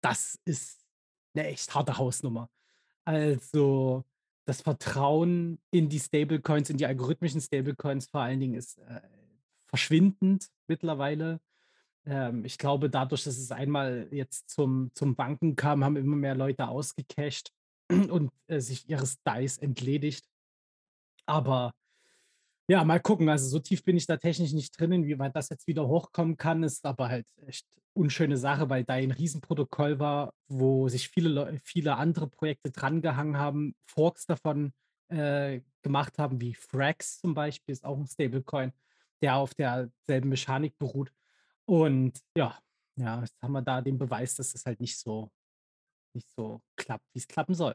das 0.00 0.38
ist 0.44 0.84
eine 1.34 1.48
echt 1.48 1.74
harte 1.74 1.98
Hausnummer. 1.98 2.48
Also 3.04 4.04
das 4.48 4.62
Vertrauen 4.62 5.58
in 5.70 5.90
die 5.90 6.00
Stablecoins, 6.00 6.70
in 6.70 6.78
die 6.78 6.86
algorithmischen 6.86 7.42
Stablecoins 7.42 8.06
vor 8.06 8.22
allen 8.22 8.40
Dingen 8.40 8.54
ist 8.54 8.78
äh, 8.78 9.02
verschwindend 9.66 10.48
mittlerweile. 10.66 11.38
Ähm, 12.06 12.46
ich 12.46 12.56
glaube, 12.56 12.88
dadurch, 12.88 13.24
dass 13.24 13.36
es 13.36 13.52
einmal 13.52 14.08
jetzt 14.10 14.48
zum, 14.48 14.90
zum 14.94 15.16
Banken 15.16 15.54
kam, 15.54 15.84
haben 15.84 15.96
immer 15.96 16.16
mehr 16.16 16.34
Leute 16.34 16.66
ausgecasht 16.66 17.50
und 17.90 18.30
äh, 18.46 18.60
sich 18.60 18.88
ihres 18.88 19.22
DICE 19.22 19.58
entledigt. 19.58 20.24
Aber 21.26 21.74
ja, 22.68 22.84
mal 22.84 23.00
gucken. 23.00 23.28
Also 23.28 23.48
so 23.48 23.58
tief 23.58 23.82
bin 23.82 23.96
ich 23.96 24.06
da 24.06 24.16
technisch 24.16 24.52
nicht 24.52 24.78
drin, 24.78 24.92
inwieweit 24.92 25.34
das 25.34 25.48
jetzt 25.48 25.66
wieder 25.66 25.88
hochkommen 25.88 26.36
kann, 26.36 26.62
ist 26.62 26.84
aber 26.84 27.08
halt 27.08 27.26
echt 27.46 27.66
unschöne 27.94 28.36
Sache, 28.36 28.68
weil 28.70 28.84
da 28.84 28.94
ein 28.94 29.10
Riesenprotokoll 29.10 29.98
war, 29.98 30.34
wo 30.48 30.88
sich 30.88 31.08
viele, 31.08 31.58
viele 31.64 31.96
andere 31.96 32.28
Projekte 32.28 32.70
drangehangen 32.70 33.38
haben, 33.38 33.74
Forks 33.86 34.26
davon 34.26 34.72
äh, 35.08 35.62
gemacht 35.82 36.18
haben, 36.18 36.40
wie 36.40 36.54
Frax 36.54 37.18
zum 37.20 37.34
Beispiel, 37.34 37.72
ist 37.72 37.84
auch 37.84 37.98
ein 37.98 38.06
Stablecoin, 38.06 38.72
der 39.22 39.36
auf 39.36 39.54
derselben 39.54 40.28
Mechanik 40.28 40.76
beruht. 40.78 41.12
Und 41.64 42.20
ja, 42.36 42.58
ja, 42.96 43.20
jetzt 43.20 43.40
haben 43.42 43.52
wir 43.52 43.62
da 43.62 43.80
den 43.80 43.98
Beweis, 43.98 44.34
dass 44.34 44.52
das 44.52 44.64
halt 44.66 44.80
nicht 44.80 44.98
so, 44.98 45.30
nicht 46.14 46.28
so 46.36 46.60
klappt, 46.76 47.06
wie 47.14 47.18
es 47.18 47.28
klappen 47.28 47.54
soll. 47.54 47.74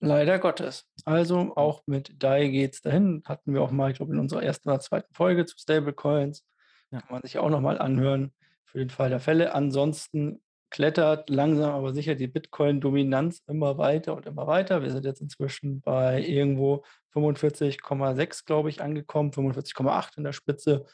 Leider 0.00 0.38
Gottes. 0.38 0.86
Also 1.04 1.52
auch 1.56 1.82
mit 1.86 2.22
DAI 2.22 2.48
geht 2.48 2.74
es 2.74 2.80
dahin. 2.80 3.22
Hatten 3.26 3.52
wir 3.52 3.60
auch 3.60 3.70
mal, 3.70 3.90
ich 3.90 3.98
glaube, 3.98 4.14
in 4.14 4.18
unserer 4.18 4.42
ersten 4.42 4.70
oder 4.70 4.80
zweiten 4.80 5.12
Folge 5.12 5.44
zu 5.44 5.58
Stablecoins. 5.58 6.44
Ja. 6.90 7.00
Kann 7.00 7.12
man 7.12 7.22
sich 7.22 7.38
auch 7.38 7.50
nochmal 7.50 7.78
anhören 7.78 8.32
für 8.64 8.78
den 8.78 8.90
Fall 8.90 9.10
der 9.10 9.20
Fälle. 9.20 9.54
Ansonsten 9.54 10.40
klettert 10.70 11.28
langsam 11.28 11.72
aber 11.72 11.92
sicher 11.92 12.14
die 12.14 12.28
Bitcoin-Dominanz 12.28 13.42
immer 13.46 13.76
weiter 13.76 14.14
und 14.14 14.24
immer 14.26 14.46
weiter. 14.46 14.82
Wir 14.82 14.90
sind 14.90 15.04
jetzt 15.04 15.20
inzwischen 15.20 15.80
bei 15.80 16.22
irgendwo 16.22 16.84
45,6, 17.14 18.46
glaube 18.46 18.70
ich, 18.70 18.80
angekommen, 18.80 19.32
45,8 19.32 20.16
in 20.16 20.24
der 20.24 20.32
Spitze. 20.32 20.86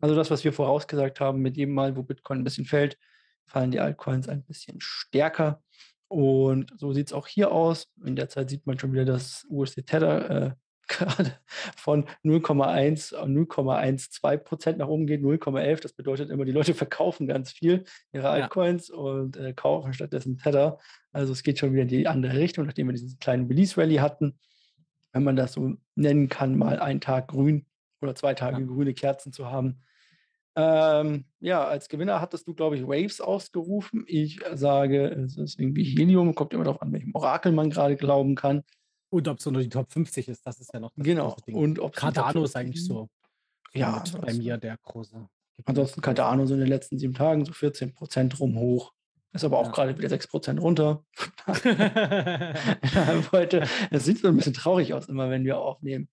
Also 0.00 0.14
das, 0.14 0.30
was 0.30 0.44
wir 0.44 0.52
vorausgesagt 0.52 1.20
haben, 1.20 1.40
mit 1.40 1.56
jedem 1.56 1.74
Mal, 1.74 1.96
wo 1.96 2.02
Bitcoin 2.02 2.40
ein 2.40 2.44
bisschen 2.44 2.66
fällt, 2.66 2.98
fallen 3.46 3.70
die 3.70 3.80
Altcoins 3.80 4.28
ein 4.28 4.44
bisschen 4.44 4.80
stärker. 4.80 5.62
Und 6.12 6.74
so 6.76 6.92
sieht 6.92 7.06
es 7.06 7.14
auch 7.14 7.26
hier 7.26 7.52
aus. 7.52 7.88
In 8.04 8.16
der 8.16 8.28
Zeit 8.28 8.50
sieht 8.50 8.66
man 8.66 8.78
schon 8.78 8.92
wieder, 8.92 9.06
dass 9.06 9.46
USD 9.48 9.80
Tether 9.80 10.30
äh, 10.30 10.50
gerade 10.88 11.38
von 11.74 12.04
0,1 12.22 13.14
auf 13.14 13.26
0,12 13.26 14.36
Prozent 14.36 14.78
nach 14.78 14.88
oben 14.88 15.06
geht, 15.06 15.22
0,11. 15.22 15.80
Das 15.80 15.94
bedeutet 15.94 16.28
immer, 16.28 16.44
die 16.44 16.52
Leute 16.52 16.74
verkaufen 16.74 17.26
ganz 17.26 17.52
viel 17.52 17.84
ihre 18.12 18.28
Altcoins 18.28 18.88
ja. 18.88 18.94
und 18.96 19.38
äh, 19.38 19.54
kaufen 19.54 19.94
stattdessen 19.94 20.36
Tether. 20.36 20.78
Also 21.12 21.32
es 21.32 21.42
geht 21.42 21.58
schon 21.58 21.72
wieder 21.72 21.84
in 21.84 21.88
die 21.88 22.06
andere 22.06 22.36
Richtung, 22.36 22.66
nachdem 22.66 22.88
wir 22.88 22.92
diesen 22.92 23.18
kleinen 23.18 23.46
Release-Rally 23.46 23.96
hatten. 23.96 24.38
Wenn 25.12 25.24
man 25.24 25.36
das 25.36 25.54
so 25.54 25.76
nennen 25.94 26.28
kann, 26.28 26.58
mal 26.58 26.78
einen 26.78 27.00
Tag 27.00 27.28
grün 27.28 27.64
oder 28.02 28.14
zwei 28.14 28.34
Tage 28.34 28.60
ja. 28.60 28.66
grüne 28.66 28.92
Kerzen 28.92 29.32
zu 29.32 29.50
haben, 29.50 29.80
ähm, 30.54 31.24
ja, 31.40 31.64
als 31.64 31.88
Gewinner 31.88 32.20
hattest 32.20 32.46
du, 32.46 32.54
glaube 32.54 32.76
ich, 32.76 32.86
Waves 32.86 33.20
ausgerufen. 33.20 34.04
Ich 34.06 34.40
sage, 34.52 35.08
es 35.08 35.38
ist 35.38 35.58
irgendwie 35.58 35.84
Helium, 35.84 36.34
kommt 36.34 36.52
immer 36.52 36.64
darauf 36.64 36.82
an, 36.82 36.92
welchem 36.92 37.14
Orakel 37.14 37.52
man 37.52 37.70
gerade 37.70 37.96
glauben 37.96 38.34
kann. 38.34 38.62
Und 39.08 39.28
ob 39.28 39.38
es 39.38 39.46
nur 39.46 39.62
die 39.62 39.68
Top 39.68 39.90
50 39.92 40.28
ist, 40.28 40.46
das 40.46 40.60
ist 40.60 40.72
ja 40.72 40.80
noch 40.80 40.92
das 40.94 41.04
Genau. 41.04 41.36
Ding. 41.46 41.54
Und 41.54 41.78
ob 41.78 41.94
Cardano 41.94 42.44
ist 42.44 42.56
eigentlich 42.56 42.84
so 42.84 43.08
ja, 43.72 44.02
bei 44.20 44.34
mir 44.34 44.58
der 44.58 44.76
große. 44.82 45.28
Ansonsten 45.64 46.00
Cardano 46.00 46.44
so 46.46 46.54
in 46.54 46.60
den 46.60 46.68
letzten 46.68 46.98
sieben 46.98 47.14
Tagen 47.14 47.44
so 47.44 47.52
14 47.52 47.94
Prozent 47.94 48.38
rum 48.40 48.58
hoch. 48.58 48.92
Ist 49.34 49.44
aber 49.44 49.58
auch 49.58 49.66
ja. 49.66 49.72
gerade 49.72 49.96
wieder 49.96 50.10
6 50.10 50.26
Prozent 50.26 50.60
runter. 50.60 51.04
heute, 53.32 53.66
es 53.90 54.04
sieht 54.04 54.18
so 54.18 54.28
ein 54.28 54.36
bisschen 54.36 54.52
traurig 54.52 54.92
aus, 54.92 55.08
immer 55.08 55.30
wenn 55.30 55.44
wir 55.44 55.58
aufnehmen. 55.58 56.08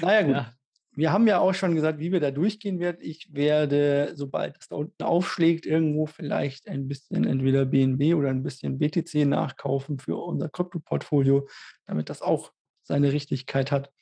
Naja, 0.00 0.22
gut. 0.22 0.34
Ja 0.36 0.52
wir 0.96 1.12
haben 1.12 1.26
ja 1.26 1.40
auch 1.40 1.52
schon 1.52 1.74
gesagt, 1.74 1.98
wie 1.98 2.10
wir 2.10 2.20
da 2.20 2.30
durchgehen 2.30 2.80
werden. 2.80 2.96
Ich 3.00 3.28
werde, 3.34 4.12
sobald 4.14 4.56
es 4.58 4.68
da 4.68 4.76
unten 4.76 5.02
aufschlägt, 5.02 5.66
irgendwo 5.66 6.06
vielleicht 6.06 6.68
ein 6.68 6.88
bisschen 6.88 7.24
entweder 7.24 7.66
BNB 7.66 8.16
oder 8.16 8.30
ein 8.30 8.42
bisschen 8.42 8.78
BTC 8.78 9.26
nachkaufen 9.26 9.98
für 9.98 10.16
unser 10.16 10.48
Krypto-Portfolio, 10.48 11.46
damit 11.84 12.08
das 12.08 12.22
auch 12.22 12.50
seine 12.82 13.12
Richtigkeit 13.12 13.70
hat. 13.70 13.92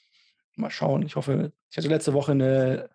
Mal 0.55 0.71
schauen. 0.71 1.03
Ich 1.03 1.17
hoffe, 1.17 1.53
ich 1.69 1.77
hatte 1.77 1.89
letzte 1.89 2.13
Woche 2.13 2.31
eine, 2.31 2.91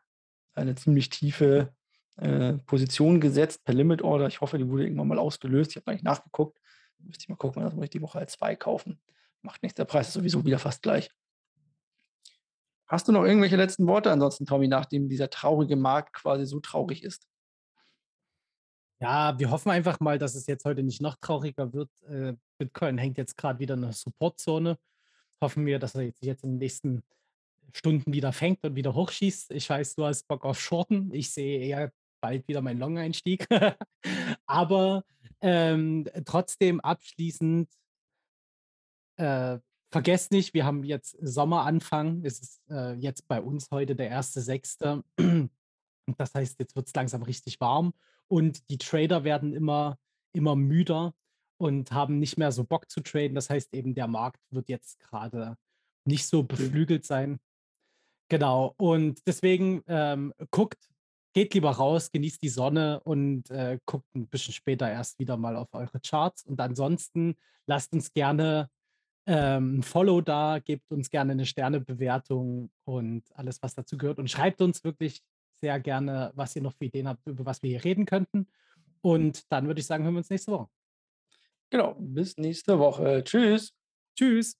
eine 0.53 0.75
ziemlich 0.75 1.09
tiefe 1.09 1.73
äh, 2.15 2.53
Position 2.53 3.19
gesetzt 3.19 3.65
per 3.65 3.73
Limit 3.73 4.01
Order. 4.01 4.27
Ich 4.27 4.39
hoffe, 4.39 4.57
die 4.57 4.69
wurde 4.69 4.83
irgendwann 4.83 5.09
mal 5.09 5.19
ausgelöst. 5.19 5.71
Ich 5.71 5.75
habe 5.75 5.91
eigentlich 5.91 6.03
nachgeguckt. 6.03 6.57
Müsste 6.99 7.23
ich 7.23 7.29
mal 7.29 7.35
gucken, 7.35 7.63
das 7.63 7.73
muss 7.73 7.83
ich 7.83 7.89
die 7.89 8.01
Woche 8.01 8.19
als 8.19 8.31
zwei 8.31 8.55
kaufen. 8.55 9.01
Macht 9.41 9.61
nichts, 9.61 9.75
der 9.75 9.85
Preis 9.85 10.07
ist 10.07 10.13
sowieso 10.13 10.45
wieder 10.45 10.59
fast 10.59 10.83
gleich. 10.83 11.11
Hast 12.89 13.07
du 13.07 13.11
noch 13.11 13.23
irgendwelche 13.23 13.55
letzten 13.55 13.85
Worte 13.85 14.11
ansonsten, 14.11 14.47
Tommy, 14.47 14.67
nachdem 14.67 15.09
dieser 15.09 15.29
traurige 15.29 15.75
Markt 15.75 16.13
quasi 16.13 16.47
so 16.47 16.59
traurig 16.59 17.03
ist? 17.03 17.27
Ja, 18.99 19.37
wir 19.37 19.51
hoffen 19.51 19.69
einfach 19.69 19.99
mal, 19.99 20.17
dass 20.17 20.33
es 20.35 20.47
jetzt 20.47 20.65
heute 20.65 20.81
nicht 20.81 20.99
noch 21.01 21.15
trauriger 21.21 21.71
wird. 21.71 21.89
Äh, 22.01 22.33
Bitcoin 22.57 22.97
hängt 22.97 23.17
jetzt 23.17 23.37
gerade 23.37 23.59
wieder 23.59 23.75
in 23.75 23.83
der 23.83 23.93
Supportzone. 23.93 24.77
Hoffen 25.39 25.65
wir, 25.67 25.77
dass 25.77 25.95
er 25.95 26.01
jetzt, 26.01 26.23
jetzt 26.23 26.43
in 26.43 26.53
den 26.53 26.57
nächsten 26.57 27.03
Stunden 27.73 28.11
wieder 28.11 28.33
fängt 28.33 28.63
und 28.65 28.75
wieder 28.75 28.95
hochschießt. 28.95 29.51
Ich 29.51 29.69
weiß, 29.69 29.95
du 29.95 30.05
hast 30.05 30.27
Bock 30.27 30.43
auf 30.43 30.59
Shorten. 30.59 31.13
Ich 31.13 31.31
sehe 31.31 31.59
eher 31.59 31.93
bald 32.19 32.47
wieder 32.47 32.61
meinen 32.61 32.79
Long-Einstieg. 32.79 33.47
Aber 34.47 35.03
ähm, 35.41 36.05
trotzdem 36.25 36.79
abschließend 36.81 37.69
äh, 39.17 39.59
vergesst 39.91 40.31
nicht, 40.31 40.53
wir 40.53 40.65
haben 40.65 40.83
jetzt 40.83 41.17
Sommeranfang. 41.21 42.23
Es 42.23 42.39
ist 42.39 42.61
äh, 42.69 42.93
jetzt 42.95 43.27
bei 43.27 43.41
uns 43.41 43.71
heute 43.71 43.95
der 43.95 44.09
erste 44.09 44.41
Sechste. 44.41 45.03
Das 46.17 46.33
heißt, 46.33 46.59
jetzt 46.59 46.75
wird 46.75 46.87
es 46.87 46.95
langsam 46.95 47.21
richtig 47.21 47.59
warm 47.59 47.93
und 48.27 48.67
die 48.71 48.79
Trader 48.79 49.23
werden 49.23 49.53
immer, 49.53 49.99
immer 50.33 50.55
müder 50.55 51.13
und 51.57 51.91
haben 51.91 52.17
nicht 52.17 52.37
mehr 52.37 52.51
so 52.51 52.63
Bock 52.63 52.89
zu 52.89 53.01
traden. 53.01 53.35
Das 53.35 53.49
heißt 53.49 53.73
eben, 53.75 53.93
der 53.93 54.07
Markt 54.07 54.41
wird 54.49 54.69
jetzt 54.69 54.99
gerade 54.99 55.55
nicht 56.05 56.25
so 56.25 56.43
beflügelt 56.43 57.05
sein. 57.05 57.39
Genau. 58.29 58.73
Und 58.77 59.25
deswegen 59.27 59.83
ähm, 59.87 60.33
guckt, 60.51 60.89
geht 61.33 61.53
lieber 61.53 61.71
raus, 61.71 62.11
genießt 62.11 62.41
die 62.41 62.49
Sonne 62.49 63.01
und 63.01 63.49
äh, 63.51 63.79
guckt 63.85 64.07
ein 64.15 64.27
bisschen 64.27 64.53
später 64.53 64.89
erst 64.89 65.19
wieder 65.19 65.37
mal 65.37 65.55
auf 65.55 65.73
eure 65.73 65.99
Charts. 65.99 66.43
Und 66.43 66.59
ansonsten 66.61 67.35
lasst 67.67 67.93
uns 67.93 68.13
gerne 68.13 68.69
ähm, 69.29 69.77
ein 69.77 69.83
Follow 69.83 70.21
da, 70.21 70.57
gebt 70.57 70.91
uns 70.91 71.11
gerne 71.11 71.33
eine 71.33 71.45
Sternebewertung 71.45 72.71
und 72.83 73.23
alles, 73.35 73.61
was 73.61 73.75
dazu 73.75 73.95
gehört. 73.95 74.17
Und 74.17 74.29
schreibt 74.29 74.59
uns 74.59 74.83
wirklich 74.83 75.21
sehr 75.61 75.79
gerne, 75.79 76.31
was 76.33 76.55
ihr 76.55 76.63
noch 76.63 76.73
für 76.73 76.85
Ideen 76.85 77.07
habt, 77.07 77.27
über 77.27 77.45
was 77.45 77.61
wir 77.61 77.69
hier 77.69 77.83
reden 77.83 78.07
könnten. 78.07 78.47
Und 79.01 79.51
dann 79.51 79.67
würde 79.67 79.81
ich 79.81 79.85
sagen, 79.85 80.03
hören 80.03 80.15
wir 80.15 80.19
uns 80.19 80.31
nächste 80.31 80.51
Woche. 80.51 80.67
Genau, 81.69 81.95
bis 81.99 82.37
nächste 82.37 82.79
Woche. 82.79 83.23
Tschüss. 83.23 83.71
Tschüss. 84.17 84.57